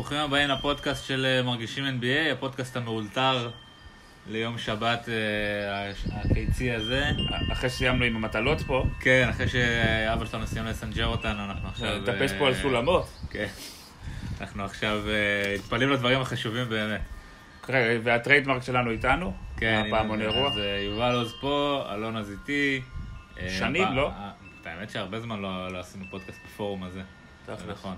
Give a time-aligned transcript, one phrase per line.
[0.00, 3.50] וברוכים הבאים לפודקאסט של אה, מרגישים NBA, הפודקאסט המאולתר
[4.30, 7.10] ליום שבת אה, הקיצי הזה.
[7.52, 11.98] אחרי שסיימנו עם המטלות פה, כן, אחרי שאבא שלנו סיים לסנג'ר אותנו, אנחנו עכשיו...
[11.98, 13.08] נטפס אה, פה על סולמות.
[13.30, 13.46] כן.
[14.40, 15.02] אנחנו עכשיו
[15.58, 17.00] מתפנים לדברים החשובים באמת.
[18.02, 19.32] וה trademark שלנו איתנו?
[19.56, 20.48] כן, הפעמון אירוע?
[20.48, 22.82] אז יובל עוז פה, אלון אז איתי.
[23.48, 24.10] שנים, לא?
[24.64, 27.02] האמת שהרבה זמן לא לא עשינו פודקאסט בפורום הזה.
[27.68, 27.96] נכון.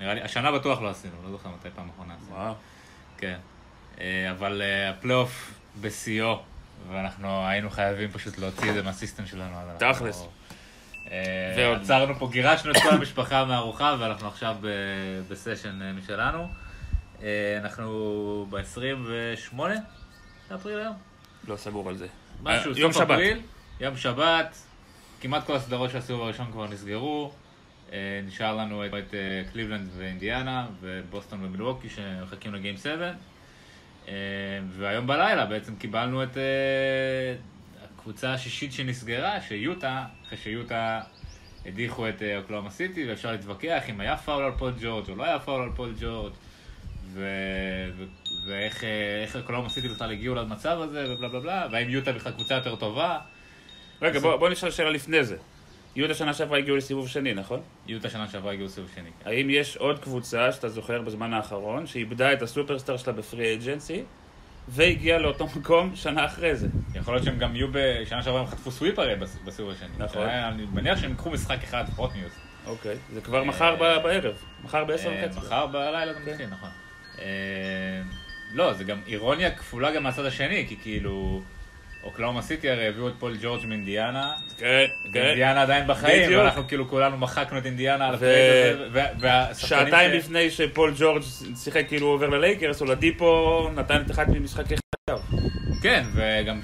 [0.00, 2.36] נראה לי, השנה בטוח לא עשינו, לא זוכר מתי פעם אחרונה עשינו.
[2.36, 2.54] וואו.
[3.18, 3.38] כן.
[4.00, 6.42] אה, אבל אה, הפלייאוף בשיאו,
[6.92, 9.56] ואנחנו היינו חייבים פשוט להוציא את זה מה system שלנו.
[9.78, 10.26] תכלס.
[11.10, 14.56] אה, ועוד- עצרנו פה, גירשנו את כל המשפחה מהארוחה, ואנחנו עכשיו
[15.28, 16.48] בסשן אה, משלנו.
[17.22, 19.56] אה, אנחנו ב-28
[20.50, 20.94] באפריל היום.
[21.48, 22.06] לא סגור על זה.
[22.42, 23.18] משהו, אה, יום שבת.
[23.80, 24.56] יום שבת,
[25.20, 27.32] כמעט כל הסדרות של הסיבוב הראשון כבר נסגרו.
[27.92, 33.12] אה, נשאר לנו את, את אה, קליבלנד ואינדיאנה, ובוסטון ומילווקי שמחכים ל game 7.
[34.08, 34.14] אה,
[34.70, 36.36] והיום בלילה בעצם קיבלנו את
[37.84, 41.00] הקבוצה השישית שנסגרה, שיוטה, אחרי שיוטה
[41.66, 45.38] הדיחו את אוקלהומה סיטי, ואפשר להתווכח אם היה פאול על פול ג'ורג' או לא היה
[45.38, 46.32] פאול על פול ג'ורג'.
[47.12, 47.28] ו...
[47.96, 48.04] ו...
[48.48, 48.84] ואיך
[49.22, 52.76] איך אוקלהומה סיטי בכלל הגיעו למצב הזה, ובלה בלה בלה, והאם יוטה בכלל קבוצה יותר
[52.76, 53.18] טובה.
[54.02, 55.36] רגע, בוא בוא נשאל שאלה לפני זה.
[55.96, 57.60] יוטה שנה שעברה הגיעו לסיבוב שני, נכון?
[57.86, 59.10] יוטה שנה שעברה הגיעו סיבוב שני.
[59.24, 59.30] כן.
[59.30, 63.44] האם יש עוד קבוצה שאתה זוכר בזמן האחרון, שאיבדה את ה superstar שלה ב free
[63.46, 64.02] agency,
[64.68, 66.68] והגיעה לאותו מקום שנה אחרי זה?
[66.94, 69.88] יכול להיות שהם גם יהיו בשנה שעברה הם חטפו sweep הרי בס- בסיבוב השני.
[69.98, 70.28] נכון.
[70.28, 72.32] אני מניח שהם ייקחו משחק אחד, פחות ניוז.
[72.66, 72.96] אוקיי.
[73.14, 74.34] זה כבר מחר ב- בערב.
[74.64, 75.38] מחר בעשר אה, וחצי.
[75.38, 76.30] מחר בלילה זה כן.
[76.30, 76.68] מתחיל, נכון.
[77.18, 77.24] אה,
[78.52, 81.42] לא, זה גם אירוניה כפולה גם מהצד השני, כי כאילו,
[82.04, 85.20] אוקלהומה סיטי הרי הביאו את פול ג'ורג' מאינדיאנה, כן, כן.
[85.20, 86.40] ואינדיאנה עדיין בחיים, בדיוק.
[86.42, 91.22] ואנחנו כאילו כולנו מחקנו את אינדיאנה על ה trade הזה, שעתיים ש- לפני שפול ג'ורג'
[91.64, 94.74] שיחק כאילו עובר ללייקרס, אולדיפו נתן את אחד ממשחקי
[95.08, 95.20] חייו.
[95.82, 96.60] כן, וגם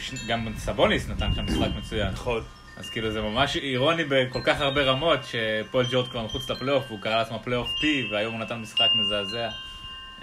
[0.56, 2.08] סבוניס נתן שם משחק מצוין.
[2.12, 2.42] נכון.
[2.76, 7.00] אז כאילו זה ממש אירוני בכל כך הרבה רמות, שפול ג'ורג' כבר מחוץ לפלייאוף, והוא
[7.00, 9.48] קרא לעצמו Playoff P, והיום הוא נתן משחק מזעזע.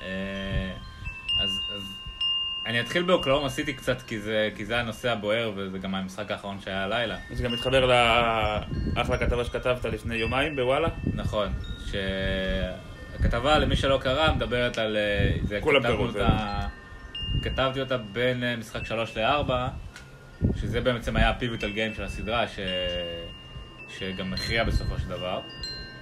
[0.01, 0.05] אה,
[1.43, 1.81] אז, אז
[2.67, 6.59] אני אתחיל באוקלאומה סיטי קצת, כי זה, כי זה הנושא הבוער, וזה גם המשחק האחרון
[6.59, 7.17] שהיה הלילה.
[7.31, 7.85] זה גם מתחבר
[8.95, 10.89] לאחלה כתבה שכתבת לפני יומיים בוואלה.
[11.13, 11.47] נכון,
[11.85, 14.97] שהכתבה, למי שלא קרא, מדברת על...
[14.97, 16.59] אה, זה כולם קראו, אותה,
[17.41, 19.51] כתבתי אותה בין אה, משחק 3 ל-4,
[20.55, 22.59] שזה בעצם היה הפיבוטל גיים של הסדרה, ש...
[23.89, 25.41] שגם הכריע בסופו של דבר.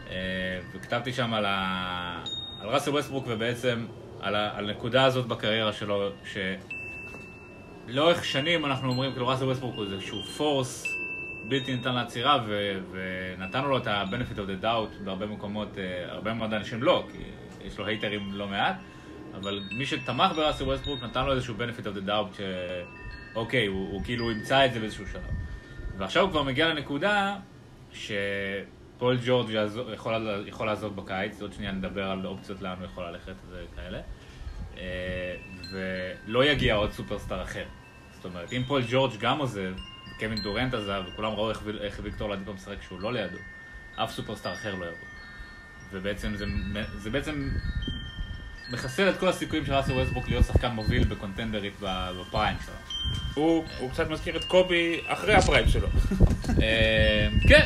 [0.10, 0.16] אה,
[0.76, 2.24] וכתבתי שם על, ה...
[2.62, 3.86] על ראסל ווסטברוק ובעצם
[4.26, 6.10] על, הנקודה הזאת בקריירה שלו,
[7.88, 10.86] שלאורך שנים אנחנו אומרים, כאילו ראסל ווסטברוק הוא איזשהו force
[11.48, 12.80] בלתי ניתן לעצירה, ו...
[12.92, 17.24] ונתנו לו את ה-benefit of the doubt בהרבה מקומות, אה, הרבה מאוד אנשים לא, כי
[17.68, 18.76] יש לו הייטרים לא מעט,
[19.36, 22.42] אבל מי שתמך בראסל ווסטברוק נתן לו איזשהו benefit of the doubt,
[23.34, 25.22] שאוקיי, הוא, הוא כאילו ימצא את זה באיזשהו שלב.
[25.98, 27.36] ועכשיו הוא כבר מגיע לנקודה
[27.94, 29.50] שפול ג'ורג'
[29.94, 34.00] יכול, יכול לעזוב בקיץ, עוד שנייה נדבר על אופציות לאן הוא יכול ללכת וכאלה,
[35.72, 37.66] ולא יגיע עוד סופרסטאר אחר.
[38.16, 39.74] זאת אומרת, אם פול ג'ורג' גם עוזב,
[40.20, 43.38] קווין דורנט עזב, וכולם ראו איך, איך ויקטור אולדיפו משחק שהוא לא לידו,
[43.96, 45.08] אף סופרסטאר אחר לא יבוא.
[45.92, 46.46] ובעצם זה,
[46.98, 47.50] זה בעצם
[48.72, 52.76] מחסל את כל הסיכויים של ראסל ווסטברוק להיות שחקן מוביל בקונטנדרית ב prime שלו.
[53.34, 55.88] הוא הוא קצת מזכיר את קובי אחרי הפריים שלו.
[56.62, 57.66] אה, כן,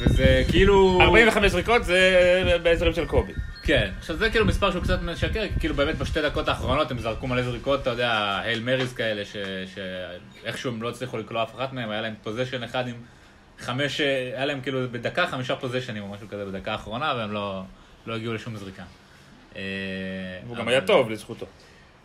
[0.00, 0.98] וזה כאילו...
[1.02, 3.32] 45 זריקות זה באזורים של קובי.
[3.66, 6.98] כן, עכשיו זה כאילו מספר שהוא קצת משקר, כי כאילו באמת בשתי דקות האחרונות הם
[6.98, 9.36] זרקו מלא זריקות, אתה יודע, הייל מריז כאלה, ש-
[9.74, 12.94] שאיכשהו הם לא הצליחו לקלוע אף אחת מהם, היה להם פוזיישן אחד עם
[13.58, 17.62] חמש, היה להם כאילו בדקה חמישה פוזיישנים או משהו כזה בדקה האחרונה, והם לא,
[18.06, 18.82] לא הגיעו לשום זריקה.
[19.56, 19.62] אה,
[20.46, 21.46] הוא גם היה טוב לזכותו.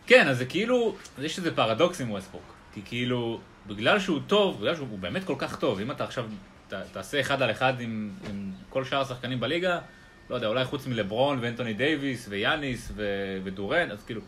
[0.06, 2.54] כן, אז זה כאילו, יש איזה פרדוקס עם ווסטברוק.
[2.74, 6.24] כי כאילו, בגלל שהוא טוב, בגלל שהוא באמת כל כך טוב, אם אתה עכשיו
[6.68, 9.78] ת, תעשה אחד על אחד עם, עם כל שאר השחקנים בליגה,
[10.32, 13.02] לא יודע, אולי חוץ מלברון ואנטוני דייוויס ויאניס ו,
[13.44, 14.20] ודוראנט, אז כאילו,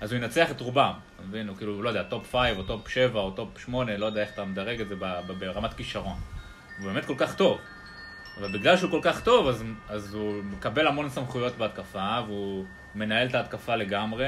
[0.00, 1.48] אז הוא ינצח את רובם, אתה מבין?
[1.48, 4.30] הוא כאילו, לא יודע, טופ 5 או טופ 7 או טופ 8, לא יודע איך
[4.34, 6.16] אתה מדרג את זה ב- ב- ברמת כישרון.
[6.78, 7.58] הוא באמת כל כך טוב.
[8.38, 12.64] אבל בגלל שהוא כל כך טוב, אז, אז הוא מקבל המון סמכויות בהתקפה, והוא
[12.94, 14.26] מנהל את ההתקפה לגמרי,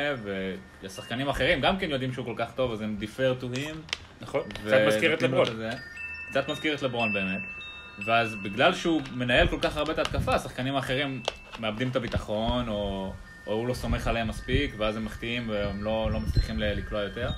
[0.82, 3.74] והשחקנים אחרים גם כן יודעים שהוא כל כך טוב, אז הם defer to him.
[4.20, 4.40] נכון?
[4.62, 5.46] ו- קצת מזכיר את לברון.
[6.30, 7.57] קצת מזכיר את לברון באמת.
[8.06, 11.22] ואז בגלל שהוא מנהל כל כך הרבה את ההתקפה, השחקנים האחרים
[11.58, 13.12] מאבדים את הביטחון, או,
[13.46, 17.30] או הוא לא סומך עליהם מספיק, ואז הם מחטיאים והם לא, לא מצליחים לקלוע יותר.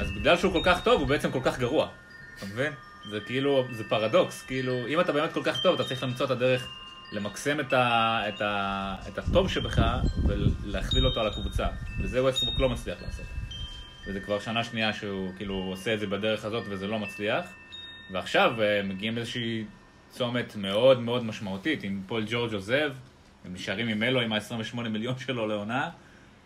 [0.00, 1.88] אז בגלל שהוא כל כך טוב, הוא בעצם כל כך גרוע.
[2.36, 2.72] אתה מבין?
[3.10, 6.30] זה כאילו, זה פרדוקס, כאילו, אם אתה באמת כל כך טוב, אתה צריך למצוא את
[6.30, 6.68] הדרך
[7.12, 9.78] למקסם את, ה, את, ה, את הטוב שבך
[10.26, 11.66] ולהכליל אותו על הקבוצה.
[12.00, 13.26] וזה ווסטברוק לא מצליח לעשות.
[14.06, 17.44] וזה כבר שנה שנייה שהוא כאילו עושה את זה בדרך הזאת וזה לא מצליח.
[18.12, 19.64] ועכשיו אה, מגיעים לאיזושהי
[20.12, 22.92] צומת מאוד מאוד משמעותית, אם פול ג'ורג' עוזב,
[23.44, 25.90] הם נשארים עם מלו עם ה-28 מיליון שלו לעונה,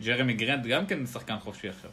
[0.05, 1.91] ג'רמי גרנט גם כן שחקן חופשי עכשיו.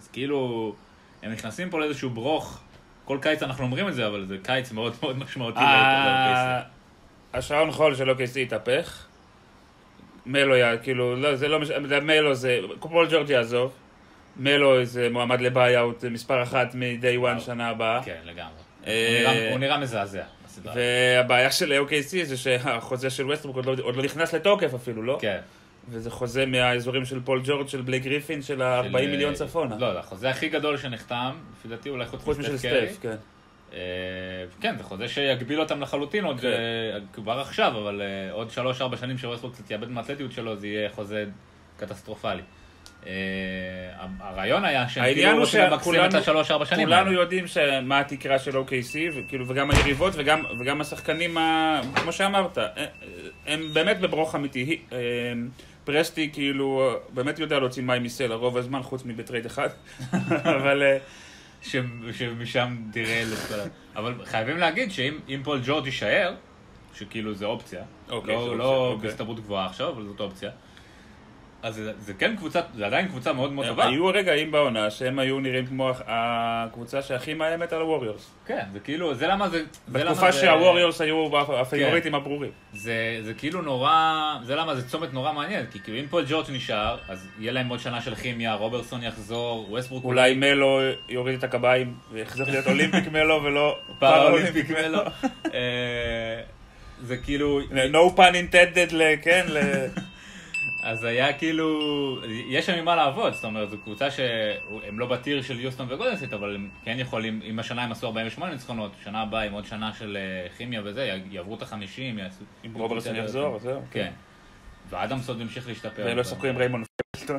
[0.00, 0.74] אז כאילו,
[1.22, 2.60] הם נכנסים פה לאיזשהו ברוך,
[3.04, 5.60] כל קיץ אנחנו אומרים את זה, אבל זה קיץ מאוד מאוד משמעותי.
[5.60, 6.62] ה-
[7.34, 9.06] השעון חול של OKC התהפך.
[10.26, 13.72] מלו, יא- כאילו, לא, זה לא משנה, מלו זה, פול ג'ורג' יעזוב.
[14.36, 18.02] מלו זה מועמד לבעיית מספר אחת מ-day one שנה הבאה.
[18.04, 18.52] כן, לגמרי.
[18.86, 20.22] אה, הוא הוא נראה מזעזע
[20.60, 20.74] בסדרה.
[20.76, 25.18] והבעיה של OKC זה שהחוזה של ווסטברוק עוד לא- עוד לא נכנס לתוקף אפילו, לא?
[25.20, 25.38] כן.
[25.88, 29.76] וזה חוזה מהאזורים של פול ג'ורג' של בלייק גריפין של ה-40 של, מיליון צפונה.
[29.78, 32.56] לא, זה החוזה הכי גדול שנחתם, לפי דעתי אולי חוץ משל.
[32.58, 33.16] סטף, כן.
[33.72, 33.78] אה,
[34.60, 36.46] כן, זה חוזה שיגביל אותם לחלוטין עוד כן.
[36.46, 38.48] אה, כבר עכשיו, אבל אה, עוד
[38.94, 41.24] 3-4 שנים שווסטברוק קצת יאבד מהאתלטיות שלו, זה יהיה חוזה
[41.76, 42.42] קטסטרופלי.
[43.06, 43.12] אה,
[44.20, 47.12] הרעיון היה שהם כאילו רוצים למקסם את שכולנו השלוש-ארבע שנים כולנו.
[47.12, 47.44] יודעים
[47.82, 48.96] מה התקרה של OKC,
[49.46, 51.36] וגם היריבות וגם, וגם השחקנים.
[52.02, 52.66] כמו שאמרת, אה,
[53.46, 54.80] הם באמת בברוך אמיתי.
[54.92, 54.98] אה,
[55.84, 59.68] פרסטי כאילו באמת יודע להוציא מים מסלע רוב הזמן, חוץ מבטרייד אחד,
[60.56, 60.98] אבל אה,
[61.62, 61.76] ש-
[62.12, 63.64] שמשם תראה את כל ה...
[63.96, 66.34] אבל חייבים להגיד שאם אם פול ג'ורג' יישאר,
[66.94, 69.08] שכאילו זה אופציה, אוקיי, לא- לא אוקיי.
[69.08, 70.50] בהסתברות גבוהה עכשיו, אבל זאת אופציה,
[71.62, 73.88] אז זה- זה כן קבוצה, זה עדיין קבוצה מאוד מאוד טובה.
[73.88, 78.30] היו רגעים בעונה שהם היו נראים כמו הקבוצה שהכי מאיימת על הווריורס.
[78.46, 79.58] כן, זה כאילו, זה למה זה...
[79.88, 81.28] זה בתקופה זה- שהווריורס היו
[81.60, 82.50] הפייבוריטים הברורים.
[82.72, 84.14] זה, זה כאילו נורא,
[84.44, 87.68] זה למה זה צומת נורא מעניין, כי כאילו אם פול ג'ורג' נשאר, אז יהיה להם
[87.68, 93.08] עוד שנה של כימיה, רוברסון יחזור, ווסטברוק אולי מלו יוריד את הקביים ויחזור להיות אולימפיק
[93.12, 94.98] מלו ולא פאראלימפיק מלו.
[95.54, 96.40] אה,
[97.02, 99.46] זה כאילו, no pun intended, כן,
[100.82, 105.60] אז היה כאילו, יש שם ממה לעבוד, זאת אומרת, זו קבוצה שהם לא בטיר של
[105.60, 109.52] יוסטון וגולדנסט, אבל הם כן יכולים, אם השנה הם עשו 48 ניצחונות, שנה הבאה עם
[109.52, 112.44] עוד שנה של אה, כימיה וזה, יעברו את החמישים, יעשו...
[112.66, 113.82] אם רוברטסון יחזור, זהו.
[113.90, 114.10] כן.
[114.90, 116.02] ואדמס עוד ימשיך להשתפר.
[116.06, 116.84] ולא ישחקו עם ריימון
[117.16, 117.38] פלטון.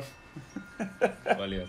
[1.30, 1.68] יכול להיות.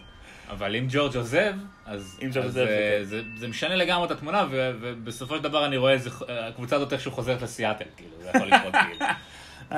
[0.49, 1.53] אבל אם ג'ורג' עוזב,
[1.85, 3.03] אז, אם ג'ורג' אז עוזב, אה, כן.
[3.03, 6.94] זה, זה משנה לגמרי את התמונה, ו, ובסופו של דבר אני רואה איזה, הקבוצה הזאת
[6.94, 9.06] איכשהו חוזרת לסיאטל, כאילו, זה יכול לקרות, כאילו.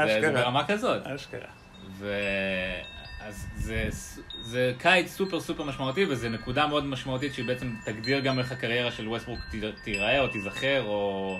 [0.08, 0.32] זה, זה.
[0.32, 1.08] ברמה כזאת.
[1.08, 1.65] אשכרה.
[2.06, 2.14] ו...
[3.20, 3.88] אז זה,
[4.42, 8.92] זה קיץ סופר סופר משמעותי, וזו נקודה מאוד משמעותית שהיא בעצם תגדיר גם איך הקריירה
[8.92, 11.38] של ווסטברוק ת- תיראה או תיזכר, או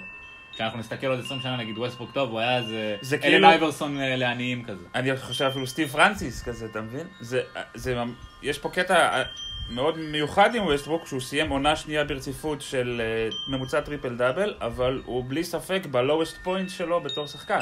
[0.54, 4.00] כשאנחנו נסתכל עוד 20 שנה נגיד ווסטברוק טוב, הוא היה איזה זה אלן כאילו- אייברסון
[4.02, 4.86] אה, לעניים כזה.
[4.96, 7.08] אני חושב אפילו סטיב פרנסיס כזה, אתה מבין?
[7.20, 7.42] זה,
[7.74, 7.96] זה,
[8.42, 9.24] יש פה קטע אה,
[9.70, 15.02] מאוד מיוחד עם ווסטברוק, שהוא סיים עונה שנייה ברציפות של אה, ממוצע טריפל דאבל, אבל
[15.06, 17.60] הוא בלי ספק ב lowest point שלו בתור שחקן.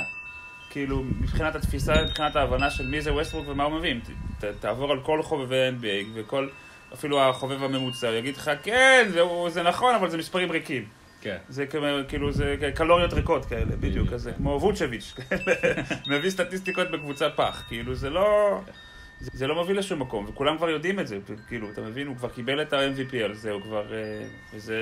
[0.74, 4.00] כאילו, מבחינת התפיסה, מבחינת ההבנה של מי זה ווסטברוק ומה הוא מבין.
[4.40, 6.48] ת, תעבור על כל חובבי NBA וכל,
[6.94, 10.86] אפילו החובב הממוצע, הוא יגיד לך, כן, זה, זה נכון, אבל זה מספרים ריקים.
[11.22, 11.38] כן.
[11.50, 11.66] זה
[12.08, 14.38] כאילו, זה קלוריות ריקות כאלה, בדיוק כזה, כן.
[14.38, 15.14] כמו ווצ'ביץ',
[16.12, 18.60] מביא סטטיסטיקות בקבוצה פח, כאילו, זה לא...
[19.20, 21.18] זה, זה לא מוביל לשום מקום, וכולם כבר יודעים את זה,
[21.48, 23.94] כאילו, אתה מבין, הוא כבר קיבל את ה-MVP על זה, הוא כבר...
[23.94, 24.78] אה, וזה...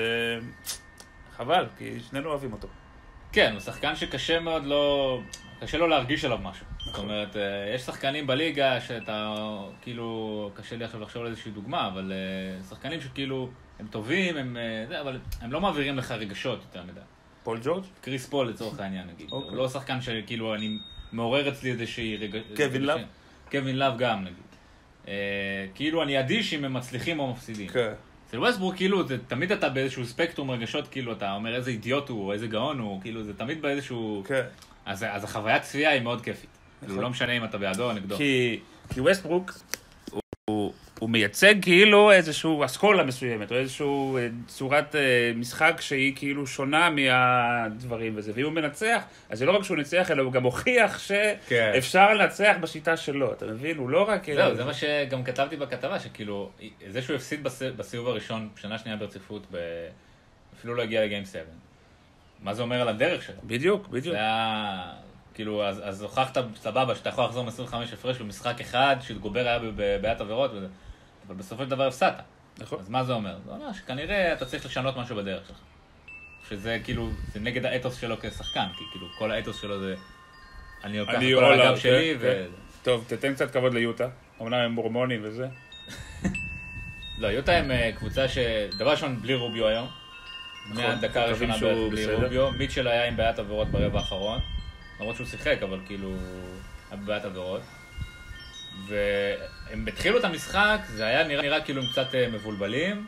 [1.38, 2.68] חבל, כי שנינו אוהבים אותו.
[3.32, 5.20] כן, הוא שחקן שקשה מאוד לא...
[5.62, 6.66] קשה לו להרגיש עליו משהו.
[6.80, 7.06] זאת נכון.
[7.06, 7.42] אומרת, אה,
[7.76, 9.36] יש שחקנים בליגה שאתה,
[9.82, 13.50] כאילו, קשה לי עכשיו לחשוב על איזושהי דוגמה, אבל אה, שחקנים שכאילו,
[13.80, 14.58] הם טובים, הם...
[14.58, 17.00] אה, זה, אבל הם לא מעבירים לך רגשות יותר מדי.
[17.44, 17.84] פול ג'ורג'?
[18.02, 19.32] קריס פול לצורך העניין נגיד.
[19.32, 19.50] אוקיי.
[19.50, 20.78] הוא לא שחקן שכאילו אני
[21.12, 22.40] מעורר אצלי איזושהי רגע...
[22.56, 23.00] קווין לאב?
[23.52, 24.52] קווין לאב גם נגיד.
[25.08, 27.68] אה, כאילו אני אדיש אם הם מצליחים או מפסידים.
[27.68, 27.94] כן.
[28.28, 32.26] אצל ווסטברוק כאילו זה תמיד אתה באיזשהו ספקטרום רגשות כאילו אתה אומר איזה אידיוט הוא
[32.26, 34.44] או איזה גאון הוא כאילו זה תמיד באיזשהו כן.
[34.86, 36.50] אז, אז החוויית צפייה היא מאוד כיפית.
[36.80, 37.04] כאילו נכון.
[37.04, 38.18] לא משנה אם אתה בעדו או נגדו.
[38.18, 38.60] כי,
[38.94, 39.52] כי ווסטברוק,
[40.12, 45.02] הוא, הוא, הוא מייצג כאילו איזשהו אסכולה מסוימת, או איזשהו אה, צורת אה,
[45.36, 48.32] משחק שהיא כאילו שונה מהדברים וזה.
[48.36, 51.72] ואם הוא מנצח, אז זה לא רק שהוא ניצח, אלא הוא גם הוכיח כן.
[51.74, 53.78] שאפשר לנצח בשיטה שלו, אתה מבין?
[53.78, 54.26] הוא לא רק...
[54.36, 56.50] זהו, זה מה שגם כתבתי בכתבה, שכאילו,
[56.90, 59.58] זה שהוא הפסיד בס- בסיבוב הראשון, שנה שנייה ברציפות, ב...
[60.60, 61.42] אפילו לא הגיע לגיים 7.
[62.42, 63.36] מה זה אומר על הדרך שלו?
[63.44, 64.16] בדיוק, בדיוק.
[64.16, 64.94] זה היה,
[65.34, 70.22] כאילו, אז, אז הוכחת, סבבה, שאתה יכול לחזור מ-25 הפרש במשחק אחד, שגובר היה בבעיית
[70.22, 70.68] עבירות וזה,
[71.28, 72.22] אבל בסופו של דבר הפסדת.
[72.58, 72.80] נכון.
[72.80, 73.38] אז מה זה אומר?
[73.46, 75.58] זה אומר שכנראה אתה צריך לשנות משהו בדרך שלך.
[76.50, 79.96] שזה כאילו, זה נגד האתוס שלו כשחקן, כי כאילו כל האתוס שלו זה,
[80.84, 82.46] אני לוקח הכל על all הגב out, שלי, כן, ו...
[82.84, 84.10] טוב, תתן קצת כבוד ליוטה.
[84.42, 85.48] אמנם הם מורמונים וזה.
[87.22, 88.38] לא, יוטה הם אה, קבוצה ש...
[88.78, 90.01] דבר ראשון, בלי רוביו היום.
[90.72, 91.58] נכון, מהדקה הראשונה
[91.90, 92.16] בלי.
[92.16, 92.52] רוביו.
[92.52, 94.40] מיטשל היה עם בעיית עבירות ברבע האחרון.
[95.00, 96.10] למרות שהוא שיחק, אבל כאילו,
[96.92, 97.62] היה בבעיית עבירות.
[98.88, 103.06] והם התחילו את המשחק, זה היה נראה, נראה כאילו הם קצת אה, מבולבלים.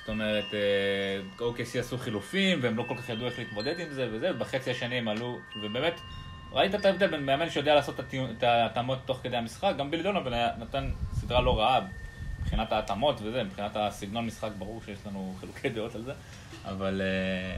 [0.00, 4.08] זאת אומרת, אה, OKC עשו חילופים, והם לא כל כך ידעו איך להתמודד עם זה
[4.12, 6.00] וזה, ובחצי השני הם עלו, ובאמת,
[6.52, 8.00] ראית את ההבדל בין מאמן שיודע לעשות
[8.38, 11.80] את ההתאמות תוך כדי המשחק, גם בילי דונובל נתן סדרה לא רעה
[12.46, 16.12] מבחינת ההתאמות וזה, מבחינת הסגנון משחק, ברור שיש לנו חילוקי דעות על זה,
[16.64, 17.02] אבל...
[17.04, 17.56] אה,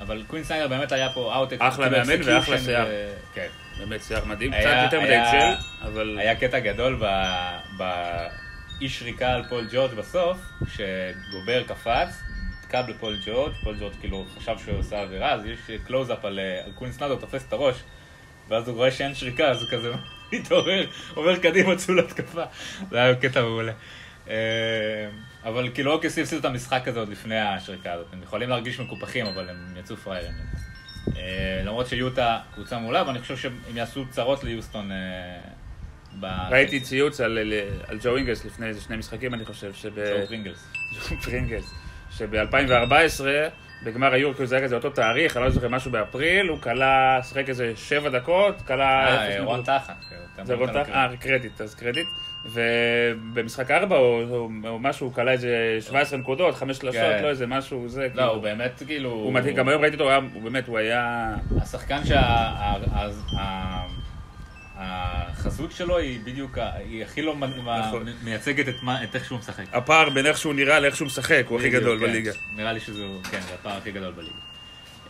[0.00, 2.86] אבל קווין סיידר באמת היה פה אאוט אחלה מאמן ואחלה שיער.
[3.34, 3.46] כן.
[3.78, 6.18] באמת שיער מדהים, קצת יותר מדי ג'ל, אבל...
[6.18, 7.02] היה קטע גדול
[7.78, 12.22] באי שריקה על פול ג'ורג' בסוף, שגובר קפץ,
[12.62, 16.64] תקע בפול ג'ורג', פול ג'ורג' כאילו חשב שהוא עושה עבירה, אז יש קלוז-אפ על, אה,
[16.64, 17.76] על קווין סניידר, תופס את הראש,
[18.48, 19.92] ואז הוא רואה שאין שריקה, אז הוא כזה
[20.32, 22.44] מתעורר, עובר קדימה, צאו להתקפה.
[22.90, 23.72] זה היה קטע מעולה.
[24.28, 25.08] אה,
[25.44, 28.06] אבל כאילו אוקיי, הפסידו את המשחק הזה עוד לפני השריקה הזאת.
[28.12, 30.32] הם יכולים להרגיש מקופחים, אבל הם יצאו פראיירים.
[31.16, 34.92] אה, למרות שיוטה קבוצה מעולה, ואני חושב שהם יעשו צרות ליוסטון.
[34.92, 35.38] אה,
[36.50, 37.38] ראיתי ציוץ על,
[38.02, 39.94] ג'ו אינגלס לפני איזה שני משחקים, אני חושב, שב...
[39.94, 40.68] ג'ו פרינגלס.
[40.94, 41.74] ג'ו פרינגלס,
[42.10, 43.20] שב-2014,
[43.82, 47.48] בגמר היורקו זה היה כזה אותו תאריך, אני לא זוכר משהו באפריל, הוא כלה, שיחק
[47.48, 49.06] איזה שבע דקות, כלה...
[49.06, 49.62] אה, רון.
[49.62, 49.96] תחת.
[50.42, 50.88] זה רון תחת?
[50.88, 52.06] אה, קרדיט, אז קרדיט.
[52.44, 57.22] ובמשחק ארבע או, או, או משהו, הוא כלה איזה 17 נקודות, חמש שלושות, כן.
[57.22, 58.24] לא איזה משהו, זה לא, כאילו...
[58.24, 59.10] הוא באמת כאילו...
[59.10, 61.34] הוא מדהים, גם היום ראיתי אותו, הוא באמת, הוא היה...
[61.62, 62.00] השחקן
[64.76, 68.06] שהחזות שלו היא בדיוק, היא הכי לא נכון.
[68.24, 69.64] מייצגת את איך שהוא משחק.
[69.72, 72.06] הפער בין איך שהוא נראה לאיך שהוא משחק, הוא הכי בדיוק, גדול כן.
[72.06, 72.32] בליגה.
[72.56, 74.38] נראה לי שזה, כן, זה הפער הכי גדול בליגה.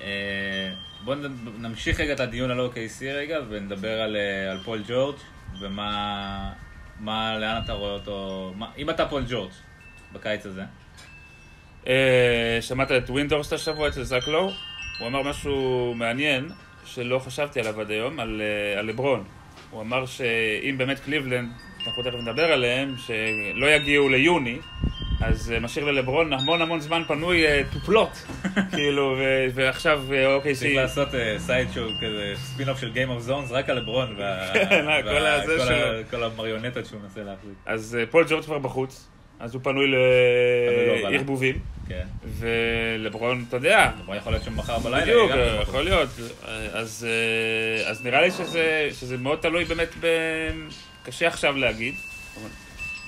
[0.01, 0.73] אה,
[1.05, 1.19] בואו
[1.59, 5.17] נמשיך רגע את הדיון על OKC רגע, ונדבר על, אה, על פול ג'ורג',
[5.61, 6.53] ומה,
[7.01, 9.51] מה, לאן אתה רואה אותו, מה, אם אתה פול ג'ורג'
[10.13, 10.63] בקיץ הזה,
[11.87, 14.51] אה, שמעת את ווינדורסט השבוע אצל זק לואו?
[14.99, 16.49] הוא אמר משהו מעניין,
[16.85, 19.25] שלא חשבתי עליו עד היום, על, אה, על לברון.
[19.71, 21.49] הוא אמר שאם באמת קליבלנד,
[21.87, 24.59] אנחנו תכף נדבר עליהם, שלא יגיעו ליוני,
[25.21, 28.47] אז אה, משאיר ללברון המון המון זמן פנוי אה, to plot.
[28.75, 29.17] כאילו,
[29.55, 30.77] ועכשיו אה, אוקיי, צריך.
[30.77, 31.09] לעשות
[31.39, 34.87] סייד שואו כזה, ספין-אוף של Game of Zones רק על לברון, וה- כן,
[36.23, 37.53] המריונטות שהוא מנסה להחזיק.
[37.67, 39.09] אז אה, פול ג'ורג' כבר בחוץ,
[39.41, 39.87] אז הוא פנוי.
[41.03, 41.59] לערבובים,
[41.89, 42.07] כן.
[42.39, 45.03] ולברון, אתה יודע, לברון יכול להיות שם מחר בלילה.
[45.03, 45.59] בדיוק, אה.
[45.63, 46.09] יכול להיות.
[46.49, 49.89] אה, אז, אה, אז נראה לי שזה, שזה מאוד תלוי באמת.
[51.05, 51.95] קשה עכשיו להגיד.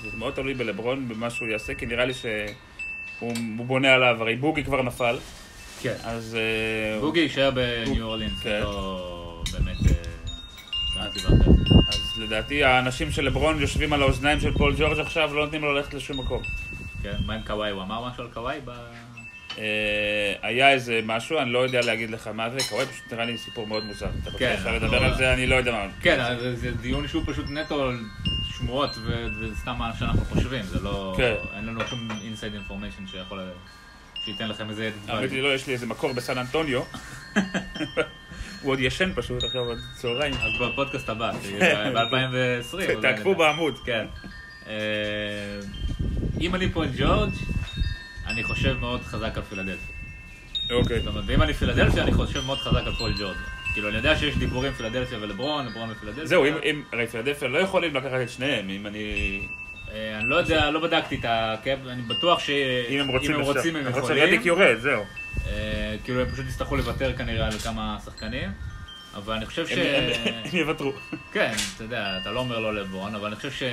[0.01, 4.35] זה מאוד תלוי בלברון, במה שהוא יעשה, כי נראה לי שהוא הוא בונה עליו, הרי
[4.35, 5.17] בוגי כבר נפל,
[5.81, 5.95] כן.
[6.03, 6.37] אז...
[6.39, 8.45] אה, בוגי יישאר בניו אורלינס.
[8.45, 9.77] לא באמת...
[9.91, 10.11] אה.
[11.87, 15.73] אז לדעתי האנשים של לברון יושבים על האוזניים של פול ג'ורג' עכשיו, לא נותנים לו
[15.73, 16.41] ללכת לשום מקום.
[17.03, 17.71] כן, מה עם קוואי?
[17.71, 18.59] הוא אמר משהו על קוואי?
[18.65, 18.71] ב-
[19.57, 23.37] אה, היה איזה משהו, אני לא יודע להגיד לך מה זה, קורה פשוט נראה לי
[23.37, 24.09] סיפור מאוד מוזר.
[24.21, 25.87] אתה רוצה כן, לדבר על זה, אני לא יודע מה.
[26.01, 27.91] כן, זה דיון שהוא פשוט נטו
[28.61, 31.13] שמועות ו- וסתם מה שאנחנו חושבים, זה לא...
[31.17, 31.35] כן.
[31.55, 33.39] אין לנו שום inside information שיכול...
[34.25, 34.91] שייתן לכם איזה...
[35.07, 36.81] האמת היא, לא, יש לי איזה מקור בסן אנטוניו.
[38.61, 40.33] הוא עוד ישן פשוט עכשיו עוד צהריים.
[40.33, 43.01] אז בפודקאסט הבא, ב-2020.
[43.01, 43.79] תעקבו בעמוד.
[43.85, 44.05] כן.
[44.67, 44.73] אה,
[46.41, 47.33] אם אני פול ג'ורג',
[48.27, 49.95] אני חושב מאוד חזק על פילדלפיה.
[50.71, 50.99] אוקיי.
[50.99, 53.37] זאת אומרת, ואם אני פילדלפיה, אני חושב מאוד חזק על פול ג'ורג'.
[53.73, 56.25] כאילו, אני יודע שיש דיבורים פילדלפיה ולברון, לברון ופילדלפיה.
[56.25, 59.39] זהו, אם- אם, הרי פילדלפיה לא יכולים לקחת את שניהם, אם אני...
[59.91, 62.55] אה, אני לא יודע, לא בדקתי את ה cap, אני בטוח שאם
[62.95, 63.41] אם הם רוצים, הם.
[63.41, 64.17] רוצים הם יכולים.
[64.17, 65.03] שרדיק יורד, זהו.
[65.47, 68.51] אה, כאילו, הם פשוט יצטרכו לוותר כנראה על כמה שחקנים.
[69.15, 69.71] אבל אני חושב ש...
[69.71, 70.91] הם- יוותרו.
[71.33, 73.63] כן, אתה יודע, אתה לא אומר לא לברון, אבל אני חושב ש...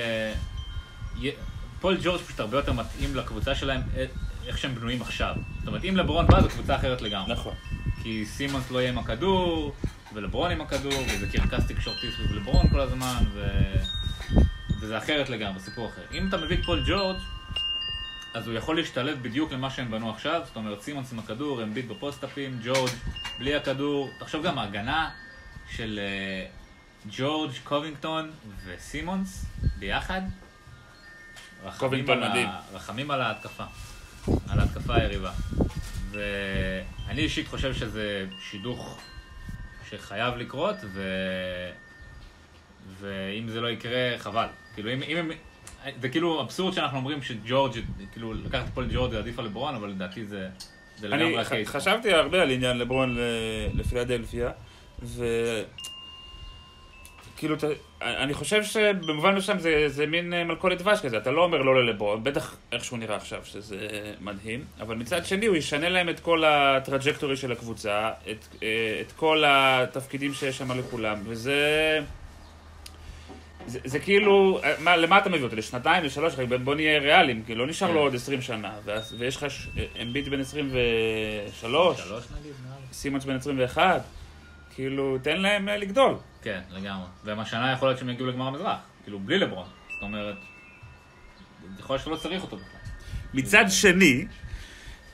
[1.80, 4.04] פול ג'ורג' פשוט הרבה יותר מתאים לקבוצה שלהם, אה,
[4.46, 5.34] איך שהם בנויים עכשיו.
[5.58, 7.32] זאת אומרת, אם לברון בא, זו קבוצה אחרת לגמרי.
[7.32, 7.54] נכון.
[8.02, 9.74] כי סימונס לא יהיה עם הכדור,
[10.12, 13.46] ולברון עם הכדור, וזה קרקס תקשורתי סביב לברון כל הזמן, ו...
[14.80, 16.02] וזה אחרת לגמרי, סיפור אחר.
[16.12, 17.16] אם אתה מביא את פול ג'ורג',
[18.34, 21.86] אז הוא יכול להשתלב בדיוק למה שהם בנו עכשיו, זאת אומרת סימונס עם הכדור, אמביט
[21.86, 22.90] ב post-אפים, ג'ורג'
[23.38, 24.10] בלי הכדור.
[24.20, 25.10] תחשוב גם ההגנה
[25.70, 26.46] של אה,
[27.16, 28.30] ג'ורג', קובינגטון
[28.64, 29.44] וסימונס
[29.78, 30.20] ביחד.
[31.64, 32.48] רחמים קובינגטון על ה- מדהים.
[32.72, 33.64] רחמים על ההתקפה,
[34.48, 35.32] על ההתקפה היריבה.
[36.10, 39.00] ואני אישית חושב שזה שידוך
[39.90, 41.02] שחייב לקרות, ו...
[43.00, 44.46] ואם זה לא יקרה, חבל.
[44.74, 45.30] כאילו, אם, אם הם...
[46.00, 47.72] זה כאילו אבסורד שאנחנו אומרים שג'ורג',
[48.12, 50.48] כאילו, לקחת את פול ג'ורג' זה עדיף על לברון, אבל לדעתי זה,
[50.96, 51.44] זה אני.
[51.44, 53.16] ח- חשבתי הרבה על עניין לברון
[53.74, 54.50] לפילדלפיה,
[55.02, 55.24] ו...
[57.38, 57.66] כאילו, אתה-
[58.02, 61.84] אני חושב שבמובן מסוים זה, זה מין אה, מלכודת דבש כזה, אתה לא אומר לא
[61.84, 63.76] ללברון, בטח איך שהוא נראה עכשיו, שזה
[64.20, 68.68] מדהים, אבל מצד שני הוא ישנה להם את כל ה trajectory של הקבוצה, את, אה,
[69.00, 72.00] את כל התפקידים שיש שם לכולם, וזה...
[73.66, 75.56] זה, זה כאילו, אה, מה, למה אתה מביא אותו?
[75.56, 76.34] לשנתיים, לשלוש?
[76.64, 77.98] בוא נהיה ריאליים, כי לא נשאר לו כן.
[78.00, 79.46] עוד עשרים שנה, ואז- ויש לך
[80.02, 82.00] אמביט בן עשרים ושלוש.
[82.92, 84.02] סימונס בן עשרים ואחת,
[84.78, 86.14] כאילו, תן להם אה, לגדול.
[86.42, 87.06] כן, לגמרי.
[87.24, 89.66] והם השנה יכול להיות שהם יגיעו לגמר המזרח, כאילו בלי לברון.
[89.94, 90.36] זאת אומרת,
[91.78, 92.80] יכול להיות שאתה לא צריך אותו בכלל.
[93.34, 94.26] מצד שני,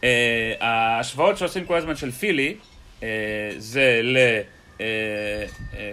[0.05, 2.57] אה, ההשוואות שעושים כל הזמן של פילי,
[3.03, 3.09] אה,
[3.57, 4.01] זה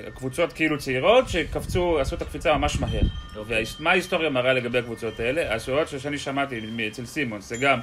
[0.07, 3.01] לקבוצות כאילו צעירות שקפצו, עשו את הקפיצה ממש מהר.
[3.35, 3.63] אוקיי.
[3.79, 5.51] ומה ההיסטוריה מראה לגבי הקבוצות האלה?
[5.51, 7.79] ההשוואות שאני שמעתי אצל סימונס זה גם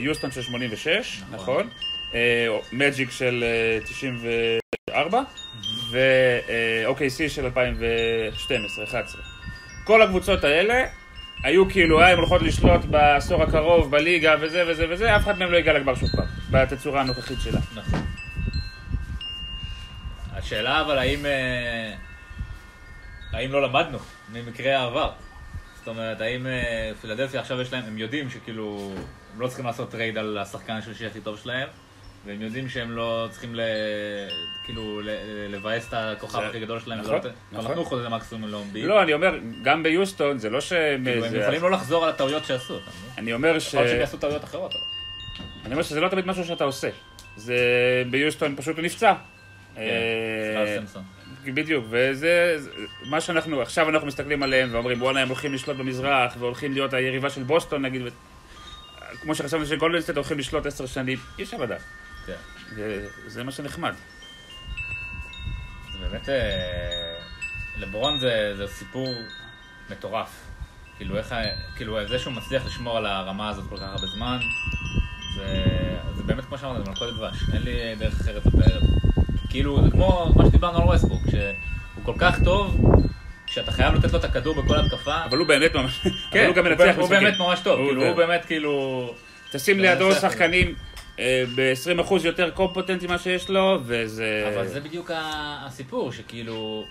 [0.00, 1.36] יוסטון של 86, נכון.
[1.36, 1.68] נכון?
[2.72, 3.78] מג'יק של אה,
[4.98, 5.22] 94,
[5.90, 7.50] ו-OKC של 2012-2011.
[9.84, 10.84] כל הקבוצות האלה
[11.44, 15.52] היו כאילו, אה, הן הולכות לשלוט בעשור הקרוב בליגה וזה וזה וזה, אף אחד מהם
[15.52, 17.60] לא הגיע לגמר שוב פעם, בתצורה הנוכחית שלה.
[17.74, 18.00] נכון.
[20.32, 21.26] השאלה אבל האם...
[21.26, 21.94] אה,
[23.32, 23.98] האם לא למדנו
[24.32, 25.10] ממקרי העבר?
[25.78, 28.92] זאת אומרת, האם אה, פילדלפיה עכשיו יש להם, הם יודעים שכאילו,
[29.34, 31.68] הם לא צריכים לעשות trade על השחקן השלישי הכי טוב שלהם,
[32.28, 33.60] והם יודעים שהם לא צריכים ל...
[34.64, 35.10] כאילו, ל-
[35.54, 37.30] לבאס את הכוכב הכי גדול שלהם, נכון, נכון.
[37.50, 38.82] כבר נתנו חוזה מקסימום לאמביד.
[38.82, 41.04] לא, אני אומר, גם ביוסטון זה לא שהם...
[41.04, 42.78] כאילו, הם יכולים לא לחזור על הטעויות שעשו?
[43.18, 43.66] אני אומר ש...
[43.68, 44.74] יכול להיות שהם יעשו טעויות אחרות.
[45.64, 46.88] אני אומר שזה לא תמיד משהו שאתה עושה.
[47.36, 47.56] זה
[48.10, 49.14] ביוסטון פשוט הוא נפצע.
[49.74, 50.76] כן, אה.
[51.44, 52.70] בדיוק, וזה זה-
[53.06, 57.30] מה שאנחנו, עכשיו אנחנו מסתכלים עליהם ואומרים וואלה הם הולכים לשלוט במזרח והולכים להיות היריבה
[57.30, 58.02] של בוסטון נגיד.
[59.22, 61.80] כמו שחשבנו שגולדנסטייט הולכים לשלוט עשר שנים, אי אפשר לדעת.
[62.28, 62.34] כן.
[63.26, 63.94] וזה מה שנחמד.
[65.92, 66.28] זה באמת...
[66.28, 67.14] אה,
[67.78, 69.08] לברון זה, זה סיפור
[69.90, 70.44] מטורף.
[70.96, 71.34] כאילו, איך...
[71.76, 74.38] כאילו, זה שהוא מצליח לשמור על הרמה הזאת כל כך הרבה זמן,
[75.36, 75.64] זה,
[76.16, 77.36] זה באמת כמו שאמרת, זה מלכודת דבש.
[77.52, 78.86] אין לי דרך אחרת לתאר את זה.
[79.50, 82.94] כאילו, זה כמו מה שדיברנו על ווסטבורג, שהוא כל כך טוב,
[83.46, 85.24] שאתה חייב לתת לו את הכדור בכל התקפה.
[85.24, 87.08] אבל הוא באמת ממש, כן, הוא גם הוא, מנצח הוא.
[87.08, 87.78] באמת ממש טוב.
[87.78, 88.08] הוא כאילו, זה.
[88.08, 89.14] הוא באמת כאילו...
[89.52, 90.20] תשים הוא לידו מנצח.
[90.20, 90.74] שחקנים
[91.56, 94.52] ב-20% יותר קומפוטנטי ממה שיש לו, וזה...
[94.54, 96.84] אבל זה בדיוק הסיפור, שכאילו,